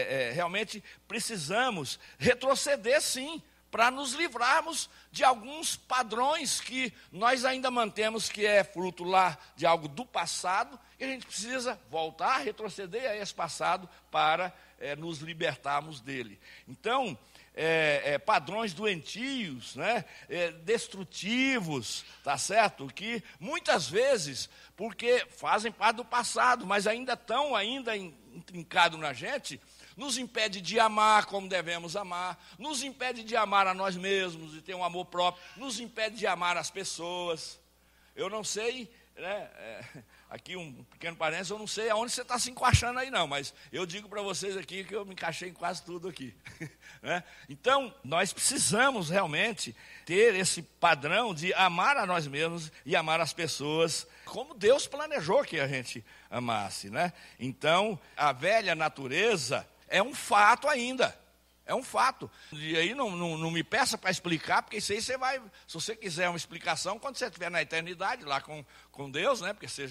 [0.10, 3.42] é, é realmente precisamos retroceder sim,
[3.76, 9.66] para nos livrarmos de alguns padrões que nós ainda mantemos que é fruto lá de
[9.66, 15.20] algo do passado, e a gente precisa voltar, retroceder a esse passado para é, nos
[15.20, 16.38] libertarmos dele.
[16.68, 17.18] Então,
[17.56, 22.86] é, é, padrões doentios, né, é, destrutivos, tá certo?
[22.88, 29.62] Que muitas vezes, porque fazem parte do passado, mas ainda estão ainda intrincados na gente,
[29.96, 34.62] nos impede de amar como devemos amar, nos impede de amar a nós mesmos e
[34.62, 37.60] ter um amor próprio, nos impede de amar as pessoas.
[38.16, 39.86] Eu não sei, né, é,
[40.30, 43.54] aqui um pequeno parênteses, eu não sei aonde você está se encaixando aí não, mas
[43.72, 46.36] eu digo para vocês aqui que eu me encaixei em quase tudo aqui.
[47.02, 47.24] né?
[47.48, 53.34] Então, nós precisamos realmente ter esse padrão de amar a nós mesmos e amar as
[53.34, 56.90] pessoas como Deus planejou que a gente amasse.
[56.90, 57.14] Né?
[57.40, 61.16] Então, a velha natureza é um fato ainda.
[61.68, 62.30] É um fato.
[62.52, 65.42] E aí não, não, não me peça para explicar, porque isso aí você vai.
[65.68, 69.52] Se você quiser uma explicação, quando você estiver na eternidade, lá com, com Deus, né?
[69.52, 69.90] Porque você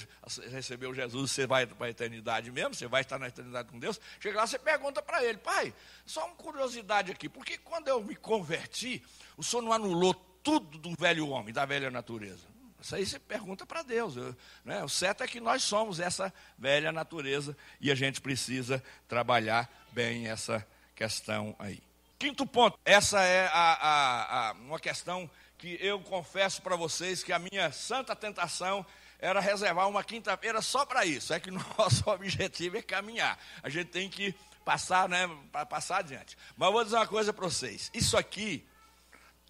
[0.51, 4.01] recebeu Jesus, você vai para a eternidade mesmo, você vai estar na eternidade com Deus.
[4.21, 5.75] Chega lá, você pergunta para ele, pai,
[6.07, 9.03] só uma curiosidade aqui, por que quando eu me converti,
[9.37, 12.54] o senhor não anulou tudo do velho homem, da velha natureza?
[12.85, 14.17] Isso aí você pergunta para Deus.
[14.63, 14.85] Né?
[14.85, 20.29] O certo é que nós somos essa velha natureza e a gente precisa trabalhar bem
[20.29, 21.83] essa questão aí.
[22.19, 27.33] Quinto ponto, essa é a, a, a, uma questão que eu confesso para vocês que
[27.33, 28.85] a minha santa tentação
[29.19, 31.33] era reservar uma quinta-feira só para isso.
[31.33, 33.39] É que nosso objetivo é caminhar.
[33.63, 36.37] A gente tem que passar, né, para passar adiante.
[36.55, 37.91] Mas vou dizer uma coisa para vocês.
[37.95, 38.63] Isso aqui,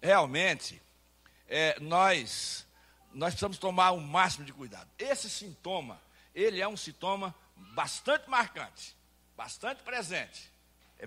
[0.01, 0.81] realmente,
[1.49, 2.64] é, nós,
[3.15, 4.89] nós precisamos tomar o máximo de cuidado.
[4.99, 5.99] Esse sintoma,
[6.33, 8.95] ele é um sintoma bastante marcante,
[9.35, 10.51] bastante presente.
[10.99, 11.05] É,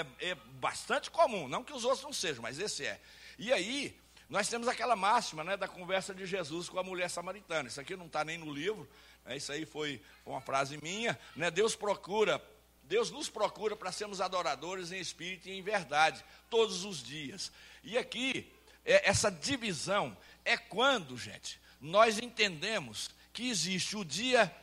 [0.00, 3.00] é, é, bastante comum, não que os outros não sejam, mas esse é.
[3.38, 7.68] E aí, nós temos aquela máxima né, da conversa de Jesus com a mulher samaritana.
[7.68, 8.88] Isso aqui não está nem no livro,
[9.24, 11.18] né, isso aí foi uma frase minha.
[11.34, 12.40] Né, Deus procura,
[12.84, 17.50] Deus nos procura para sermos adoradores em espírito e em verdade, todos os dias.
[17.82, 18.52] E aqui,
[18.84, 24.54] é, essa divisão é quando, gente, nós entendemos que existe o dia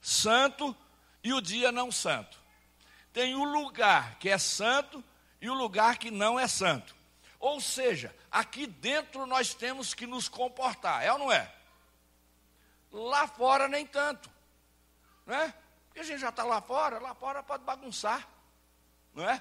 [0.00, 0.76] santo
[1.22, 2.46] e o dia não santo
[3.16, 5.02] tem o lugar que é santo
[5.40, 6.94] e o lugar que não é santo.
[7.40, 11.50] Ou seja, aqui dentro nós temos que nos comportar, é ou não é?
[12.92, 14.28] Lá fora nem tanto,
[15.24, 15.54] né?
[15.86, 18.28] Porque a gente já está lá fora, lá fora pode bagunçar,
[19.14, 19.40] não é?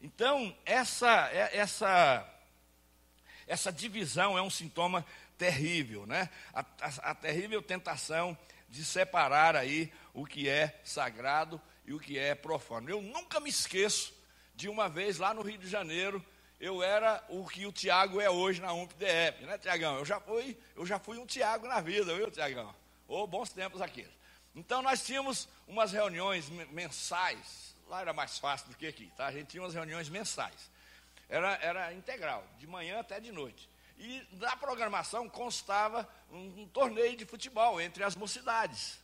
[0.00, 2.32] Então, essa, é, essa,
[3.44, 5.04] essa divisão é um sintoma
[5.38, 6.28] terrível, né?
[6.52, 8.36] A, a, a terrível tentação
[8.68, 12.90] de separar aí o que é sagrado e o que é profano.
[12.90, 14.14] Eu nunca me esqueço
[14.54, 16.24] de uma vez lá no Rio de Janeiro,
[16.58, 19.98] eu era o que o Tiago é hoje na UMPDF, né, Tiagão?
[19.98, 22.74] Eu já fui, eu já fui um Tiago na vida, viu, Tiagão?
[23.06, 24.10] Ô, oh, bons tempos aqueles.
[24.54, 29.26] Então nós tínhamos umas reuniões mensais, lá era mais fácil do que aqui, tá?
[29.26, 30.70] A gente tinha umas reuniões mensais.
[31.28, 33.68] Era, era integral, de manhã até de noite.
[33.98, 38.98] E na programação constava um, um torneio de futebol entre as mocidades.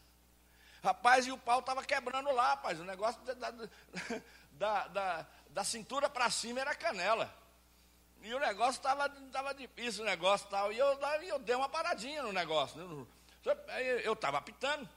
[0.82, 2.78] Rapaz, e o pau estava quebrando lá, rapaz.
[2.80, 3.52] O negócio da,
[4.52, 7.32] da, da, da cintura para cima era canela.
[8.20, 10.72] E o negócio estava tava difícil, o negócio tal.
[10.72, 12.78] E eu, eu dei uma paradinha no negócio.
[12.78, 13.06] Né?
[14.04, 14.88] Eu estava apitando,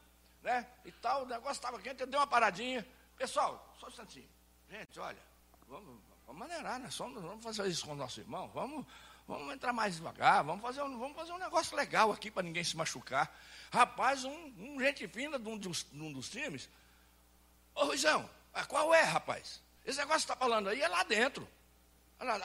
[0.43, 0.67] né?
[0.84, 2.86] E tal, o negócio estava quente, eu dei uma paradinha.
[3.17, 4.29] Pessoal, só um instantinho.
[4.69, 5.21] Gente, olha,
[5.67, 6.89] vamos, vamos maneirar, né?
[6.91, 8.86] Somos, vamos fazer isso com o nosso irmão, vamos,
[9.27, 12.63] vamos entrar mais devagar, vamos fazer, um, vamos fazer um negócio legal aqui para ninguém
[12.63, 13.35] se machucar.
[13.71, 16.69] Rapaz, um, um gente fina de um, de um dos times.
[17.73, 18.29] Ô Ruizão,
[18.67, 19.61] qual é, rapaz?
[19.85, 21.47] Esse negócio que você está falando aí é lá dentro.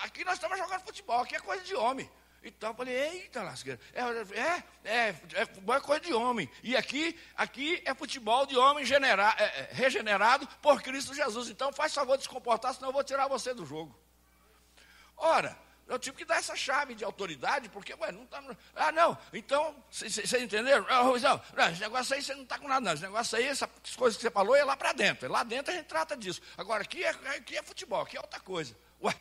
[0.02, 2.10] Aqui nós estamos jogando futebol, aqui é coisa de homem.
[2.42, 6.50] Então eu falei, eita lasqueira, é, é, é, é, futebol é coisa de homem.
[6.62, 11.50] E aqui, aqui é futebol de homem genera, é, é, regenerado por Cristo Jesus.
[11.50, 13.94] Então faz favor de se comportar, senão eu vou tirar você do jogo.
[15.18, 15.56] Ora,
[15.90, 18.40] eu tive que dar essa chave de autoridade, porque, ué, não está.
[18.76, 20.87] Ah, não, então, vocês entenderam?
[20.88, 22.92] Ah, não, esse negócio aí você não está com nada, não.
[22.92, 25.26] Esse negócio aí, essas coisas que você falou, é lá para dentro.
[25.26, 26.40] É lá dentro a gente trata disso.
[26.57, 28.76] Agora, aqui é, aqui é futebol, aqui é outra coisa.
[29.03, 29.12] Ué,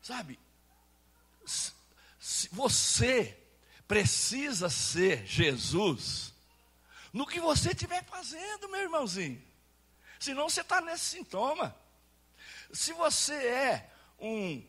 [0.00, 0.38] sabe?
[2.52, 3.36] Você
[3.88, 6.32] precisa ser Jesus
[7.12, 9.44] no que você estiver fazendo, meu irmãozinho.
[10.20, 11.74] Senão você está nesse sintoma.
[12.72, 14.64] Se você é um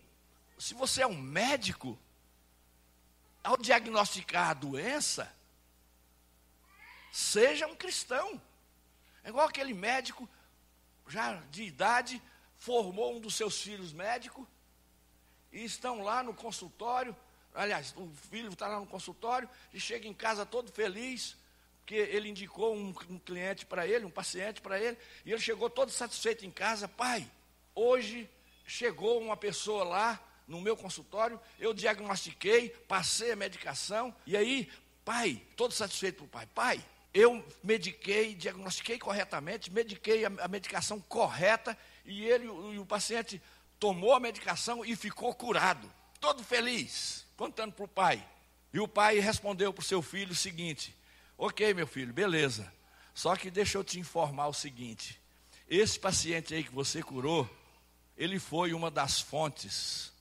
[0.64, 2.00] se você é um médico,
[3.44, 5.30] ao diagnosticar a doença,
[7.12, 8.42] seja um cristão.
[9.26, 10.28] É igual aquele médico,
[11.06, 12.22] já de idade,
[12.56, 14.48] formou um dos seus filhos médico,
[15.52, 17.14] e estão lá no consultório.
[17.54, 21.36] Aliás, o filho está lá no consultório e chega em casa todo feliz,
[21.80, 25.70] porque ele indicou um, um cliente para ele, um paciente para ele, e ele chegou
[25.70, 26.88] todo satisfeito em casa.
[26.88, 27.30] Pai,
[27.76, 28.30] hoje
[28.66, 34.70] chegou uma pessoa lá no meu consultório, eu diagnostiquei, passei a medicação, e aí,
[35.04, 41.00] pai, todo satisfeito para o pai, pai, eu mediquei, diagnostiquei corretamente, mediquei a, a medicação
[41.00, 43.42] correta, e ele, o, o paciente
[43.80, 48.26] tomou a medicação e ficou curado, todo feliz, contando para o pai.
[48.74, 50.96] E o pai respondeu para o seu filho o seguinte:
[51.38, 52.72] Ok, meu filho, beleza.
[53.14, 55.20] Só que deixa eu te informar o seguinte:
[55.68, 57.50] esse paciente aí que você curou,
[58.18, 60.13] ele foi uma das fontes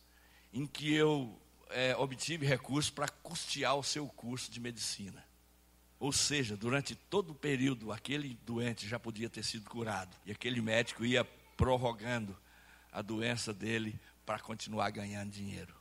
[0.52, 1.38] em que eu
[1.70, 5.24] é, obtive recursos para custear o seu curso de medicina.
[5.98, 10.16] Ou seja, durante todo o período, aquele doente já podia ter sido curado.
[10.26, 11.24] E aquele médico ia
[11.56, 12.36] prorrogando
[12.90, 15.74] a doença dele para continuar ganhando dinheiro.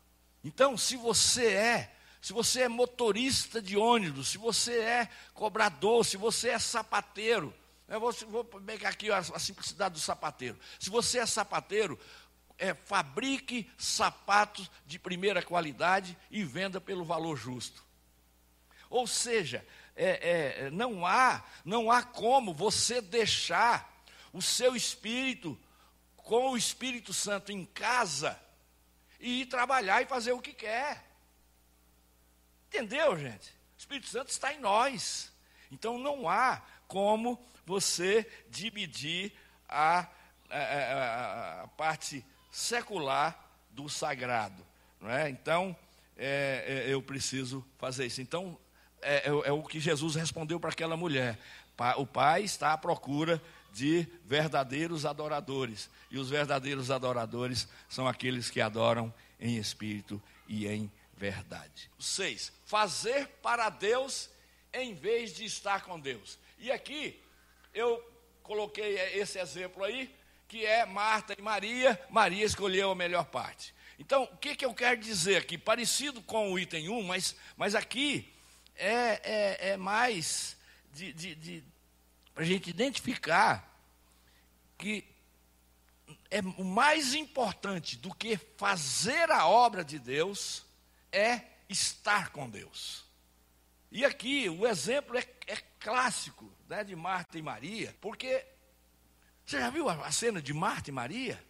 [0.44, 6.18] Então, se você é, se você é motorista de ônibus, se você é cobrador, se
[6.18, 7.54] você é sapateiro,
[7.88, 10.58] eu vou, vou pegar aqui a, a simplicidade do sapateiro.
[10.80, 12.00] Se você é sapateiro,
[12.62, 17.84] é, fabrique sapatos de primeira qualidade e venda pelo valor justo.
[18.88, 23.91] Ou seja, é, é, não há não há como você deixar
[24.32, 25.60] o seu espírito
[26.17, 28.39] com o Espírito Santo em casa
[29.19, 31.04] e ir trabalhar e fazer o que quer.
[32.67, 33.50] Entendeu, gente?
[33.50, 35.32] O Espírito Santo está em nós.
[35.71, 39.34] Então não há como você dividir
[39.67, 40.08] a,
[40.50, 44.66] a, a, a parte secular do sagrado.
[45.00, 45.30] Não é?
[45.30, 45.76] Então,
[46.18, 48.22] é, é, eu preciso fazer isso.
[48.22, 48.58] Então,
[49.02, 51.40] é, é, é o que Jesus respondeu para aquela mulher.
[51.98, 55.90] O Pai está à procura de verdadeiros adoradores.
[56.12, 61.90] E os verdadeiros adoradores são aqueles que adoram em espírito e em verdade.
[62.00, 64.30] Seis, fazer para Deus
[64.74, 66.38] em vez de estar com Deus.
[66.60, 67.20] E aqui
[67.74, 68.04] eu
[68.44, 70.14] coloquei esse exemplo aí,
[70.52, 71.98] que é Marta e Maria.
[72.10, 73.74] Maria escolheu a melhor parte.
[73.98, 75.58] Então, o que, que eu quero dizer aqui?
[75.58, 78.34] Parecido com o item 1, mas, mas aqui
[78.76, 80.58] é, é, é mais
[80.92, 81.64] de, de, de
[82.34, 83.66] para a gente identificar
[84.78, 85.06] que
[86.30, 90.66] é o mais importante do que fazer a obra de Deus
[91.14, 93.06] é estar com Deus.
[93.90, 98.46] E aqui o exemplo é, é clássico né, de Marta e Maria, porque
[99.52, 101.46] você já viu a, cena de Marta e Maria?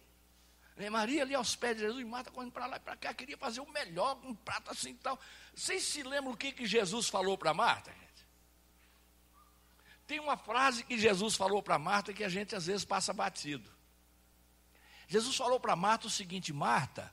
[0.76, 3.14] E Maria ali aos pés de Jesus, e Marta correndo para lá e para cá,
[3.14, 5.18] queria fazer o melhor, um prato assim e tal.
[5.54, 7.94] Vocês se lembram o que, que Jesus falou para Marta?
[10.04, 13.70] Tem uma frase que Jesus falou para Marta que a gente às vezes passa batido.
[15.06, 17.12] Jesus falou para Marta o seguinte: Marta,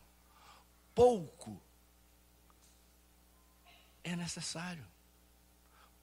[0.95, 1.61] pouco
[4.03, 4.85] é necessário.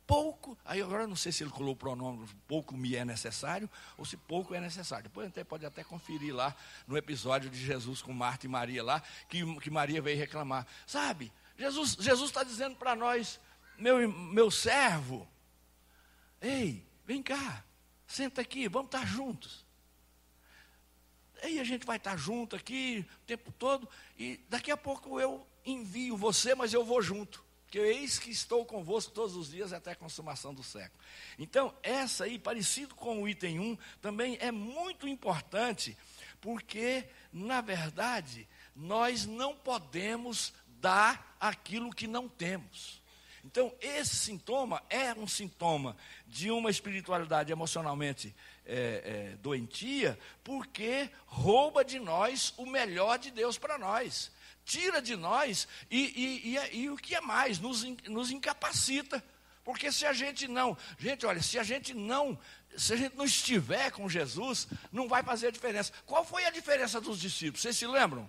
[0.06, 4.04] Pouco, aí agora não sei se ele colocou o pronome pouco me é necessário ou
[4.04, 5.04] se pouco é necessário.
[5.04, 6.54] Depois até pode até conferir lá
[6.86, 10.64] no episódio de Jesus com Marta e Maria lá, que, que Maria veio reclamar.
[10.86, 13.40] Sabe, Jesus está dizendo para nós,
[13.76, 15.26] meu, meu servo,
[16.40, 17.64] ei, vem cá,
[18.06, 19.66] senta aqui, vamos estar juntos.
[21.42, 25.44] Aí a gente vai estar junto aqui o tempo todo, e daqui a pouco eu
[25.64, 27.45] envio você, mas eu vou junto
[27.76, 30.98] que eis que estou convosco todos os dias até a consumação do século.
[31.38, 35.94] Então, essa aí, parecido com o item 1, também é muito importante,
[36.40, 43.02] porque, na verdade, nós não podemos dar aquilo que não temos.
[43.44, 45.94] Então, esse sintoma é um sintoma
[46.26, 48.34] de uma espiritualidade emocionalmente
[48.64, 54.34] é, é, doentia, porque rouba de nós o melhor de Deus para nós
[54.66, 59.24] tira de nós e, e, e, é, e o que é mais, nos, nos incapacita.
[59.64, 62.38] Porque se a gente não, gente, olha, se a gente não,
[62.76, 65.92] se a gente não estiver com Jesus, não vai fazer a diferença.
[66.04, 67.62] Qual foi a diferença dos discípulos?
[67.62, 68.28] Vocês se lembram?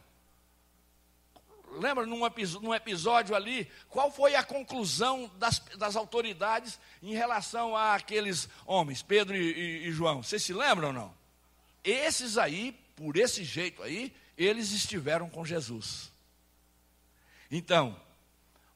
[1.72, 2.22] Lembra num,
[2.62, 9.36] num episódio ali, qual foi a conclusão das, das autoridades em relação àqueles homens, Pedro
[9.36, 10.24] e, e, e João?
[10.24, 11.14] Vocês se lembram ou não?
[11.84, 16.12] Esses aí, por esse jeito aí, eles estiveram com Jesus.
[17.52, 17.96] Então,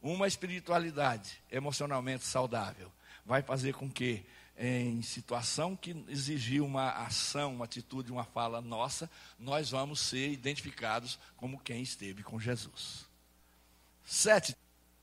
[0.01, 2.91] uma espiritualidade emocionalmente saudável
[3.25, 4.25] vai fazer com que,
[4.57, 11.19] em situação que exigir uma ação, uma atitude, uma fala nossa, nós vamos ser identificados
[11.37, 13.05] como quem esteve com Jesus.
[14.05, 14.55] Sete.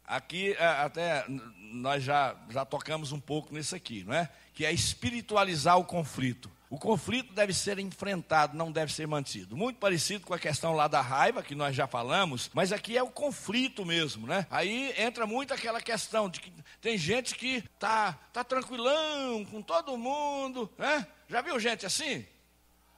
[0.05, 4.31] Aqui é, até nós já, já tocamos um pouco nisso aqui, não é?
[4.55, 6.51] Que é espiritualizar o conflito.
[6.71, 9.57] O conflito deve ser enfrentado, não deve ser mantido.
[9.57, 13.03] Muito parecido com a questão lá da raiva, que nós já falamos, mas aqui é
[13.03, 14.47] o conflito mesmo, né?
[14.51, 16.53] Aí entra muito aquela questão de que
[16.83, 21.07] tem gente que tá, tá tranquilão com todo mundo, né?
[21.27, 22.27] Já viu gente assim?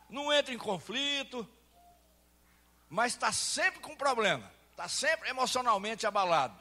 [0.08, 1.48] Não entra em conflito,
[2.88, 6.58] mas está sempre com problema, está sempre emocionalmente abalado,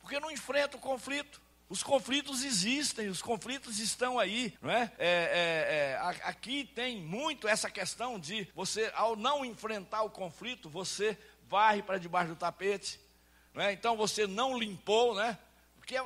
[0.00, 1.41] porque não enfrenta o conflito.
[1.72, 4.92] Os conflitos existem, os conflitos estão aí, não é?
[4.98, 10.68] é, é, é aqui tem muito essa questão de você, ao não enfrentar o conflito,
[10.68, 11.16] você
[11.48, 13.00] varre para debaixo do tapete,
[13.54, 13.72] não é?
[13.72, 15.38] Então você não limpou, né?
[15.78, 15.96] Porque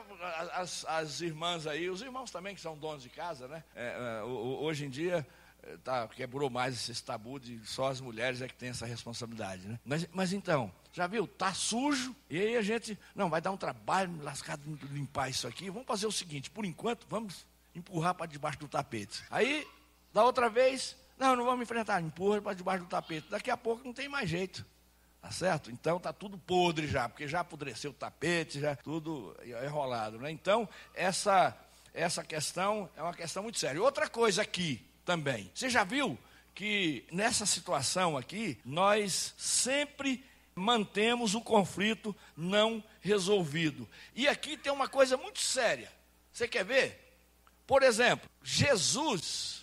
[0.52, 3.64] as, as irmãs aí, os irmãos também que são donos de casa, né?
[3.74, 5.26] É, é, hoje em dia
[5.82, 9.78] tá, quebrou mais esse tabu de só as mulheres é que tem essa responsabilidade, né?
[9.84, 11.26] Mas, mas então, já viu?
[11.26, 15.70] Tá sujo, e aí a gente, não, vai dar um trabalho lascado limpar isso aqui.
[15.70, 19.22] Vamos fazer o seguinte, por enquanto, vamos empurrar para debaixo do tapete.
[19.30, 19.66] Aí,
[20.12, 23.26] da outra vez, Não, não vamos enfrentar, empurra para debaixo do tapete.
[23.30, 24.64] Daqui a pouco não tem mais jeito.
[25.20, 25.70] Tá certo?
[25.70, 30.30] Então tá tudo podre já, porque já apodreceu o tapete, já tudo enrolado, né?
[30.30, 31.56] Então, essa
[31.92, 33.82] essa questão é uma questão muito séria.
[33.82, 35.50] Outra coisa aqui também.
[35.54, 36.18] Você já viu
[36.54, 40.22] que nessa situação aqui, nós sempre
[40.54, 43.88] mantemos o conflito não resolvido.
[44.14, 45.90] E aqui tem uma coisa muito séria.
[46.32, 47.02] Você quer ver?
[47.66, 49.56] Por exemplo, Jesus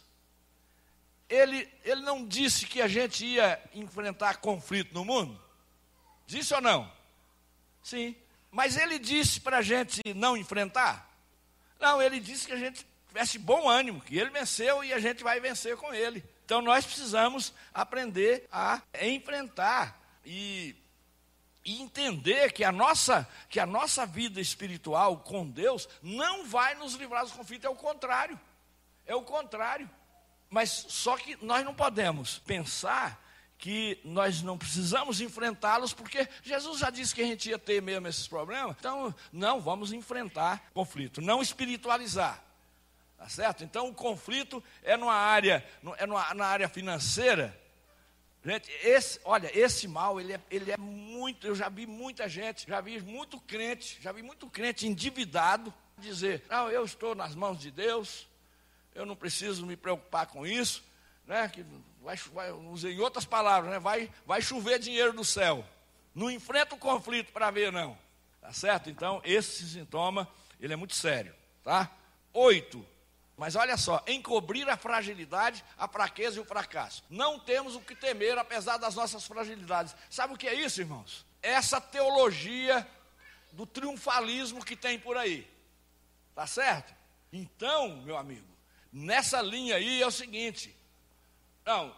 [1.33, 5.39] ele, ele não disse que a gente ia enfrentar conflito no mundo?
[6.27, 6.91] Disse ou não?
[7.81, 8.15] Sim.
[8.51, 11.09] Mas ele disse para a gente não enfrentar?
[11.79, 15.23] Não, ele disse que a gente tivesse bom ânimo, que ele venceu e a gente
[15.23, 16.25] vai vencer com ele.
[16.43, 20.75] Então nós precisamos aprender a enfrentar e,
[21.63, 26.95] e entender que a, nossa, que a nossa vida espiritual com Deus não vai nos
[26.95, 28.39] livrar dos conflitos, é o contrário.
[29.05, 29.87] É o contrário.
[30.49, 33.21] Mas só que nós não podemos pensar
[33.59, 38.07] que nós não precisamos enfrentá-los, porque Jesus já disse que a gente ia ter mesmo
[38.07, 38.75] esses problemas.
[38.79, 42.43] Então, não, vamos enfrentar conflito, não espiritualizar.
[43.23, 43.63] Tá certo?
[43.63, 45.65] Então, o conflito é numa área,
[45.97, 47.57] é numa, na área financeira.
[48.43, 52.67] Gente, esse, olha, esse mal, ele é, ele é muito, eu já vi muita gente,
[52.67, 57.57] já vi muito crente, já vi muito crente endividado dizer, não, eu estou nas mãos
[57.57, 58.27] de Deus,
[58.93, 60.83] eu não preciso me preocupar com isso,
[61.25, 61.47] né?
[61.47, 61.65] Que
[62.01, 63.79] vai, vai, usei outras palavras, né?
[63.79, 65.65] Vai, vai chover dinheiro do céu.
[66.13, 67.97] Não enfrenta o conflito para ver, não.
[68.41, 68.89] Tá certo?
[68.89, 70.27] Então, esse sintoma,
[70.59, 71.89] ele é muito sério, tá?
[72.33, 72.85] Oito.
[73.43, 77.03] Mas olha só, encobrir a fragilidade, a fraqueza e o fracasso.
[77.09, 79.93] Não temos o que temer, apesar das nossas fragilidades.
[80.09, 81.25] Sabe o que é isso, irmãos?
[81.41, 82.87] Essa teologia
[83.51, 85.45] do triunfalismo que tem por aí.
[86.33, 86.95] Tá certo?
[87.33, 88.47] Então, meu amigo,
[88.93, 90.73] nessa linha aí é o seguinte:
[91.65, 91.93] não,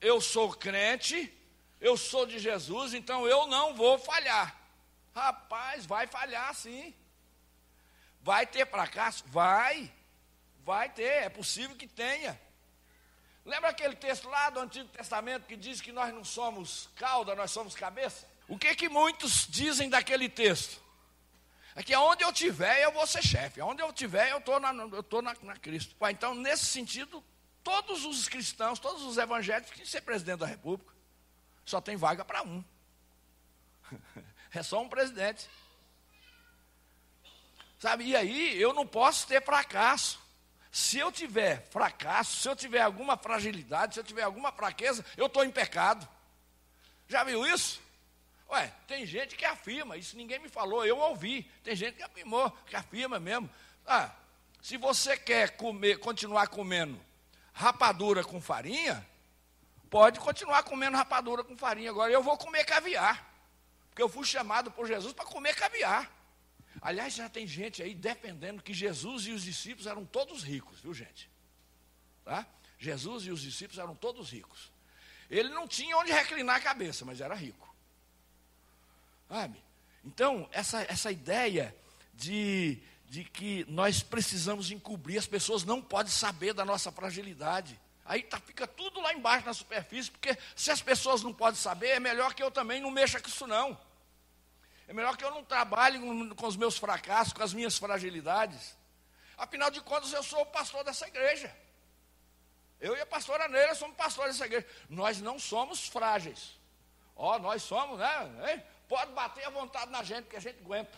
[0.00, 1.32] eu sou crente,
[1.80, 4.60] eu sou de Jesus, então eu não vou falhar.
[5.14, 6.92] Rapaz, vai falhar sim.
[8.20, 9.22] Vai ter fracasso?
[9.28, 9.88] Vai.
[10.64, 12.40] Vai ter, é possível que tenha.
[13.44, 17.50] Lembra aquele texto lá do Antigo Testamento que diz que nós não somos cauda, nós
[17.50, 18.26] somos cabeça?
[18.48, 20.82] O que que muitos dizem daquele texto?
[21.74, 23.60] É que aonde eu tiver, eu vou ser chefe.
[23.60, 25.94] Aonde eu tiver, eu estou na, eu na, na Cristo.
[26.08, 27.22] Então, nesse sentido,
[27.62, 30.94] todos os cristãos, todos os evangélicos querem ser presidente da República.
[31.64, 32.64] Só tem vaga para um.
[34.56, 35.50] É só um presidente.
[37.80, 38.04] Sabe?
[38.04, 40.23] E aí, eu não posso ter fracasso.
[40.74, 45.26] Se eu tiver fracasso, se eu tiver alguma fragilidade, se eu tiver alguma fraqueza, eu
[45.26, 46.04] estou em pecado.
[47.06, 47.80] Já viu isso?
[48.50, 51.44] Ué, tem gente que afirma, isso ninguém me falou, eu ouvi.
[51.62, 53.48] Tem gente que afirmou, que afirma mesmo.
[53.86, 54.10] Ah,
[54.60, 57.00] se você quer comer, continuar comendo
[57.52, 59.06] rapadura com farinha,
[59.88, 61.90] pode continuar comendo rapadura com farinha.
[61.90, 63.24] Agora eu vou comer caviar.
[63.90, 66.10] Porque eu fui chamado por Jesus para comer caviar.
[66.80, 70.92] Aliás, já tem gente aí defendendo que Jesus e os discípulos eram todos ricos, viu
[70.92, 71.30] gente?
[72.24, 72.46] Tá?
[72.78, 74.72] Jesus e os discípulos eram todos ricos.
[75.30, 77.74] Ele não tinha onde reclinar a cabeça, mas era rico.
[79.28, 79.62] Sabe?
[80.04, 81.74] Então, essa, essa ideia
[82.12, 87.80] de, de que nós precisamos encobrir, as pessoas não podem saber da nossa fragilidade.
[88.04, 91.88] Aí tá, fica tudo lá embaixo na superfície, porque se as pessoas não podem saber,
[91.88, 93.78] é melhor que eu também não mexa com isso não.
[94.86, 95.98] É melhor que eu não trabalhe
[96.34, 98.76] com, os meus fracassos, com as minhas fragilidades.
[99.36, 101.54] Afinal de contas, eu sou o pastor dessa igreja.
[102.80, 104.66] Eu e a pastora Neira somos pastores dessa igreja.
[104.88, 106.58] Nós não somos frágeis.
[107.16, 108.52] Ó, oh, nós somos, né?
[108.52, 108.62] Hein?
[108.88, 110.96] Pode bater à vontade na gente, que a gente aguenta.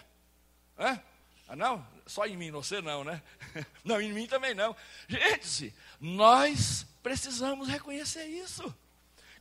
[0.78, 1.00] Hã?
[1.48, 1.86] Ah, não?
[2.06, 3.22] Só em mim, você não, né?
[3.84, 4.74] Não, em mim também não.
[5.08, 8.74] Gente, nós precisamos reconhecer isso.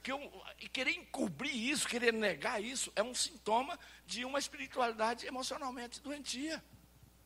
[0.04, 0.20] Que eu,
[0.72, 6.64] querer encobrir isso, querer negar isso, é um sintoma de uma espiritualidade emocionalmente doentia.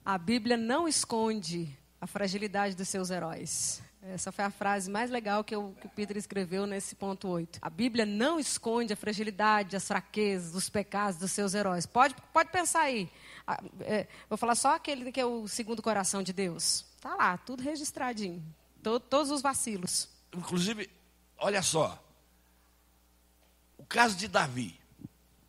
[0.03, 3.81] A Bíblia não esconde a fragilidade dos seus heróis.
[4.01, 7.59] Essa foi a frase mais legal que, eu, que o Peter escreveu nesse ponto 8.
[7.61, 11.85] A Bíblia não esconde a fragilidade, as fraquezas, os pecados dos seus heróis.
[11.85, 13.11] Pode, pode pensar aí.
[13.45, 16.85] Ah, é, vou falar só aquele que é o segundo coração de Deus.
[16.95, 18.41] Está lá, tudo registradinho.
[18.81, 20.07] Todo, todos os vacilos.
[20.33, 20.89] Inclusive,
[21.37, 22.01] olha só.
[23.77, 24.79] O caso de Davi.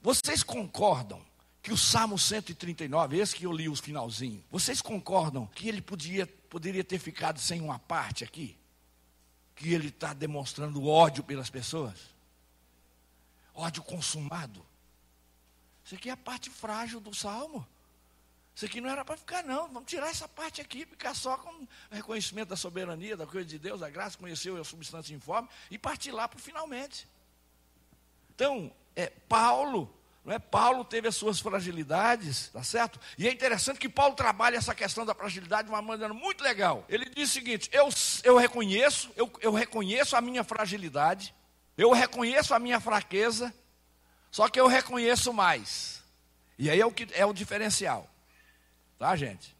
[0.03, 1.25] Vocês concordam
[1.63, 6.27] que o Salmo 139, esse que eu li o finalzinho, vocês concordam que ele podia
[6.27, 8.59] poderia ter ficado sem uma parte aqui?
[9.55, 11.99] Que ele está demonstrando ódio pelas pessoas?
[13.55, 14.67] Ódio consumado.
[15.85, 17.67] Isso aqui é a parte frágil do salmo.
[18.55, 19.69] Isso aqui não era para ficar, não.
[19.69, 23.81] Vamos tirar essa parte aqui, ficar só com reconhecimento da soberania, da coisa de Deus,
[23.81, 27.09] da graça, conheceu a substância informe e partir lá para o finalmente.
[28.35, 29.93] Então, é, Paulo,
[30.25, 30.39] não é?
[30.39, 33.01] Paulo teve as suas fragilidades, tá certo?
[33.17, 36.85] E é interessante que Paulo trabalha essa questão da fragilidade de uma maneira muito legal.
[36.89, 37.89] Ele diz o seguinte: eu,
[38.23, 41.35] eu reconheço, eu, eu reconheço a minha fragilidade,
[41.77, 43.53] eu reconheço a minha fraqueza,
[44.31, 46.03] só que eu reconheço mais.
[46.59, 48.09] E aí é o que é o diferencial.
[48.99, 49.57] Tá, gente?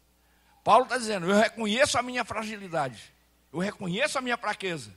[0.63, 3.11] Paulo está dizendo: eu reconheço a minha fragilidade,
[3.51, 4.95] eu reconheço a minha fraqueza,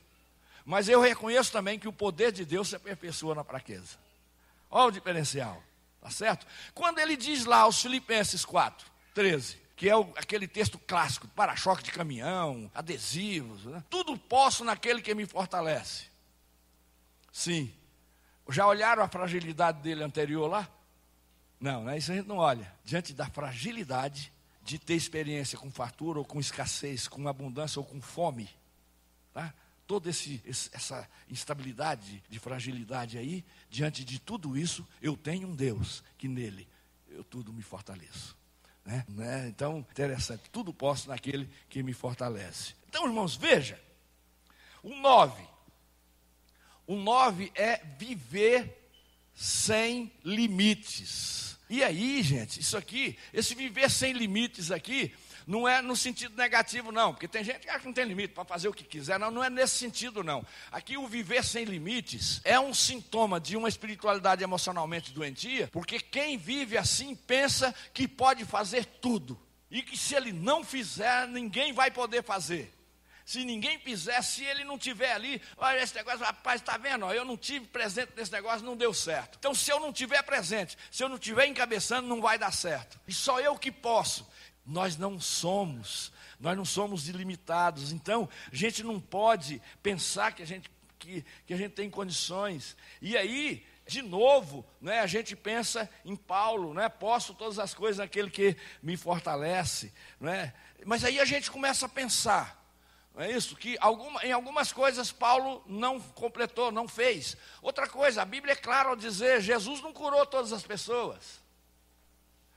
[0.62, 4.03] mas eu reconheço também que o poder de Deus se aperfeiçoa na fraqueza.
[4.75, 5.62] Olha o diferencial,
[6.01, 6.45] tá certo?
[6.75, 11.85] Quando ele diz lá aos Filipenses 4, 13, que é o, aquele texto clássico, para-choque
[11.85, 13.85] de caminhão, adesivos, né?
[13.89, 16.07] tudo posso naquele que me fortalece.
[17.31, 17.72] Sim.
[18.49, 20.68] Já olharam a fragilidade dele anterior lá?
[21.61, 21.97] Não, né?
[21.97, 22.68] isso a gente não olha.
[22.85, 24.33] Diante da fragilidade,
[24.64, 28.51] de ter experiência com fartura ou com escassez, com abundância ou com fome.
[29.33, 29.55] Tá?
[29.87, 36.03] Toda esse, essa instabilidade, de fragilidade aí, diante de tudo isso, eu tenho um Deus
[36.16, 36.66] que nele
[37.09, 38.37] eu tudo me fortaleço.
[38.85, 39.05] Né?
[39.09, 39.49] Né?
[39.49, 42.74] Então, interessante, tudo posso naquele que me fortalece.
[42.89, 43.80] Então, irmãos, veja,
[44.82, 45.43] o 9.
[46.87, 48.91] O 9 é viver
[49.35, 51.59] sem limites.
[51.68, 55.14] E aí, gente, isso aqui, esse viver sem limites aqui,
[55.47, 58.34] não é no sentido negativo, não, porque tem gente que acha que não tem limite
[58.34, 60.45] para fazer o que quiser, não, não é nesse sentido, não.
[60.70, 66.38] Aqui o viver sem limites é um sintoma de uma espiritualidade emocionalmente doentia, porque quem
[66.38, 69.38] vive assim pensa que pode fazer tudo,
[69.70, 72.72] e que se ele não fizer, ninguém vai poder fazer.
[73.24, 77.11] Se ninguém fizer, se ele não tiver ali, olha esse negócio, rapaz, está vendo?
[77.11, 79.36] eu não tive presente nesse negócio, não deu certo.
[79.38, 83.01] Então, se eu não tiver presente, se eu não tiver encabeçando, não vai dar certo.
[83.09, 84.26] E só eu que posso.
[84.67, 87.93] Nós não somos, nós não somos ilimitados.
[87.93, 92.77] Então, a gente não pode pensar que a gente, que, que a gente tem condições.
[93.01, 97.99] E aí, de novo, né, a gente pensa em Paulo, né, posso todas as coisas
[97.99, 99.93] naquele que me fortalece.
[100.19, 100.55] Né?
[100.85, 102.62] Mas aí a gente começa a pensar.
[103.17, 103.55] É isso?
[103.55, 107.37] Que alguma, em algumas coisas Paulo não completou, não fez.
[107.62, 111.43] Outra coisa, a Bíblia é clara ao dizer: Jesus não curou todas as pessoas.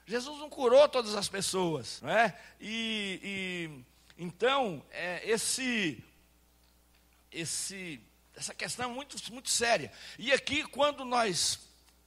[0.08, 2.01] Jesus não curou todas as pessoas.
[2.01, 2.39] Não é?
[2.62, 3.86] E, e
[4.18, 6.01] então, é, esse,
[7.32, 8.01] esse,
[8.34, 9.91] essa questão é muito, muito séria.
[10.18, 11.60] E aqui, quando nós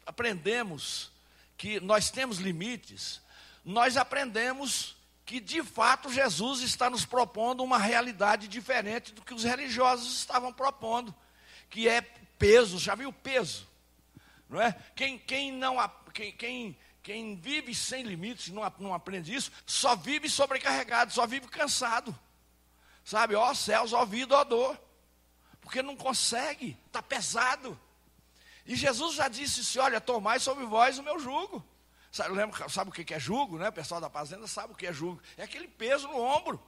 [0.06, 1.12] aprendemos
[1.58, 3.20] que nós temos limites,
[3.62, 4.96] nós aprendemos
[5.26, 10.52] que de fato Jesus está nos propondo uma realidade diferente do que os religiosos estavam
[10.52, 11.14] propondo,
[11.68, 13.68] que é peso, já viu peso?
[14.48, 14.74] Não é?
[14.96, 15.76] Quem, quem, não,
[16.12, 16.76] quem, quem,
[17.10, 22.16] quem vive sem limites, não, não aprende isso, só vive sobrecarregado, só vive cansado.
[23.04, 24.80] Sabe, ó céus, ó vida, ó dor.
[25.60, 27.78] Porque não consegue, está pesado.
[28.64, 31.66] E Jesus já disse: se olha, tomai sobre vós o meu jugo.
[32.12, 33.70] Sabe, lembra, sabe o que é jugo, né?
[33.70, 35.20] O pessoal da fazenda sabe o que é jugo.
[35.36, 36.62] É aquele peso no ombro.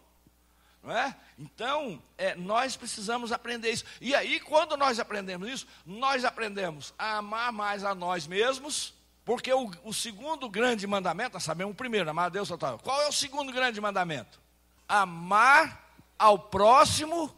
[0.82, 1.16] Não é?
[1.38, 3.84] Então, é, nós precisamos aprender isso.
[4.01, 8.93] E aí, quando nós aprendemos isso, nós aprendemos a amar mais a nós mesmos,
[9.24, 12.78] porque o, o segundo grande mandamento, nós sabemos o primeiro, amar a Deus total.
[12.78, 14.40] Qual é o segundo grande mandamento?
[14.88, 17.34] Amar ao próximo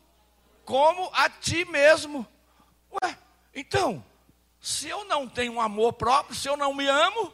[0.65, 2.27] como a ti mesmo.
[3.03, 3.19] Ué,
[3.55, 4.05] então,
[4.61, 7.33] se eu não tenho um amor próprio, se eu não me amo,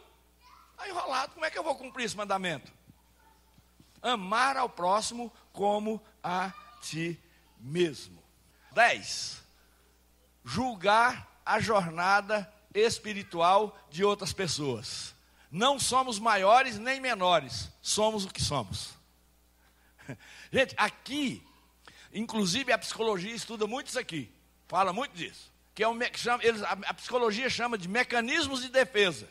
[0.80, 2.72] Está enrolado, como é que eu vou cumprir esse mandamento?
[4.00, 7.22] Amar ao próximo como a ti
[7.58, 8.22] mesmo.
[8.72, 9.44] 10.
[10.42, 15.14] Julgar a jornada espiritual de outras pessoas.
[15.50, 18.90] Não somos maiores nem menores, somos o que somos.
[20.52, 21.42] Gente, aqui,
[22.12, 24.32] inclusive a psicologia estuda muito isso aqui,
[24.68, 25.50] fala muito disso.
[25.74, 29.28] Que é um, chama, eles, a, psicologia chama de mecanismos de defesa.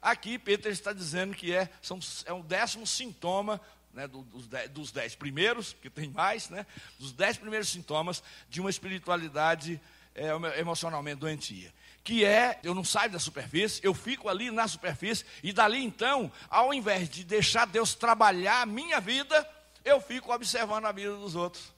[0.00, 3.60] Aqui Pedro está dizendo que é, são, é um décimo sintoma
[3.92, 6.66] né, dos, dez, dos, dez, primeiros, que tem mais, né,
[6.98, 9.80] dos dez primeiros sintomas de uma espiritualidade
[10.14, 11.72] é, emocionalmente doentia.
[12.06, 16.30] Que é, eu não saio da superfície, eu fico ali na superfície, e dali então,
[16.48, 19.44] ao invés de deixar Deus trabalhar a minha vida,
[19.84, 21.74] eu fico observando a vida dos outros.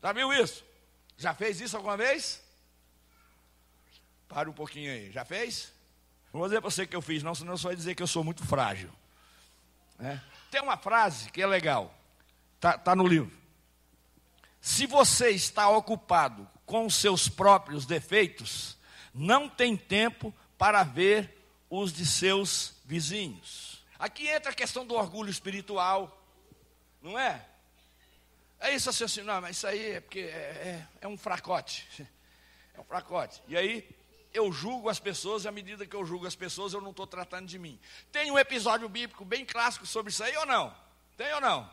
[0.00, 0.64] Já viu isso?
[1.18, 2.40] Já fez isso alguma vez?
[4.28, 5.10] Para um pouquinho aí.
[5.10, 5.72] Já fez?
[6.32, 8.06] Não vou dizer para você que eu fiz, não, senão só vai dizer que eu
[8.06, 8.92] sou muito frágil.
[9.98, 10.20] É.
[10.48, 11.92] Tem uma frase que é legal,
[12.54, 13.36] está tá no livro.
[14.60, 18.75] Se você está ocupado com os seus próprios defeitos,
[19.16, 21.36] não tem tempo para ver
[21.70, 23.84] os de seus vizinhos.
[23.98, 26.22] Aqui entra a questão do orgulho espiritual,
[27.00, 27.44] não é?
[28.60, 31.86] É isso assim, assim não, mas isso aí é porque é, é, é um fracote.
[32.74, 33.42] É um fracote.
[33.48, 33.88] E aí
[34.34, 37.06] eu julgo as pessoas, e à medida que eu julgo as pessoas, eu não estou
[37.06, 37.80] tratando de mim.
[38.12, 40.76] Tem um episódio bíblico bem clássico sobre isso aí ou não?
[41.16, 41.70] Tem ou não?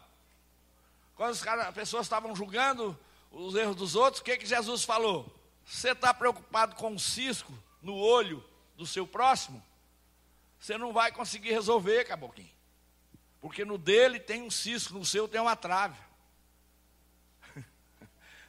[1.13, 2.97] Quando as pessoas estavam julgando
[3.31, 5.29] os erros dos outros, o que, que Jesus falou?
[5.65, 8.43] Você está preocupado com um cisco no olho
[8.75, 9.63] do seu próximo?
[10.59, 12.49] Você não vai conseguir resolver, caboclinho.
[13.41, 15.97] Porque no dele tem um cisco, no seu tem uma trave.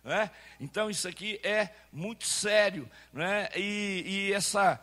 [0.04, 0.30] Né?
[0.60, 2.90] Então isso aqui é muito sério.
[3.10, 3.48] Né?
[3.56, 4.78] E, e, essa,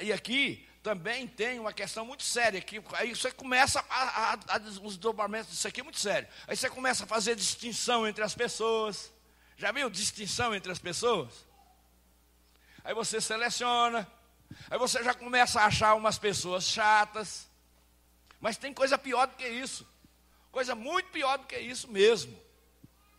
[0.00, 2.60] e aqui também tem uma questão muito séria.
[2.60, 6.26] Que, aí você começa a, a, a, os dobramentos disso aqui é muito sério.
[6.46, 9.12] Aí você começa a fazer distinção entre as pessoas.
[9.56, 11.46] Já viu distinção entre as pessoas?
[12.84, 14.06] Aí você seleciona.
[14.70, 17.48] Aí você já começa a achar umas pessoas chatas.
[18.40, 19.86] Mas tem coisa pior do que isso.
[20.50, 22.38] Coisa muito pior do que isso mesmo.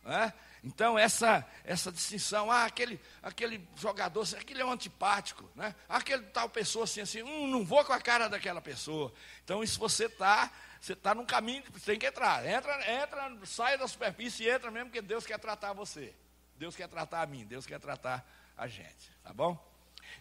[0.02, 0.32] Né?
[0.62, 5.74] Então, essa, essa distinção, ah, aquele, aquele jogador, aquele é um antipático, né?
[5.88, 9.12] aquele tal pessoa assim, assim, hum, não vou com a cara daquela pessoa.
[9.42, 10.50] Então, isso você está
[10.84, 12.46] você está num caminho, você tem que entrar.
[12.46, 16.14] Entra, entra, sai da superfície e entra mesmo, porque Deus quer tratar você.
[16.58, 18.22] Deus quer tratar a mim, Deus quer tratar
[18.56, 19.58] a gente, tá bom?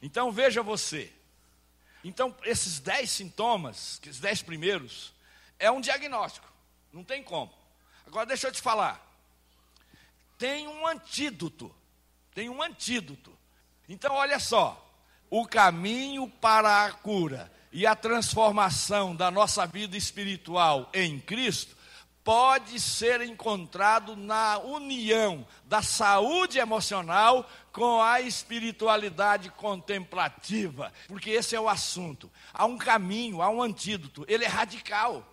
[0.01, 1.11] Então, veja você.
[2.03, 5.13] Então, esses dez sintomas, esses dez primeiros,
[5.57, 6.47] é um diagnóstico,
[6.91, 7.53] não tem como.
[8.05, 9.13] Agora, deixa eu te falar
[10.43, 11.73] tem um antídoto.
[12.35, 13.31] Tem um antídoto.
[13.87, 14.93] Então, olha só:
[15.29, 21.77] o caminho para a cura e a transformação da nossa vida espiritual em Cristo
[22.23, 31.59] pode ser encontrado na união da saúde emocional com a espiritualidade contemplativa, porque esse é
[31.59, 32.31] o assunto.
[32.53, 35.27] Há um caminho, há um antídoto, ele é radical.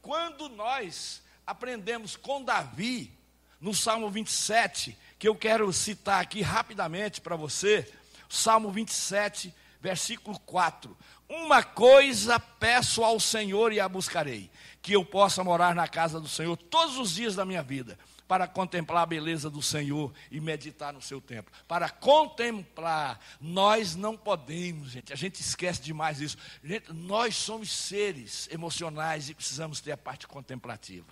[0.00, 3.12] Quando nós aprendemos com Davi
[3.60, 7.90] no Salmo 27, que eu quero citar aqui rapidamente para você,
[8.28, 10.96] Salmo 27, versículo 4.
[11.28, 14.50] Uma coisa peço ao Senhor e a buscarei,
[14.86, 18.46] que eu possa morar na casa do Senhor todos os dias da minha vida, para
[18.46, 21.52] contemplar a beleza do Senhor e meditar no seu templo.
[21.66, 26.36] Para contemplar, nós não podemos, gente, a gente esquece demais isso.
[26.62, 31.06] Gente, nós somos seres emocionais e precisamos ter a parte contemplativa.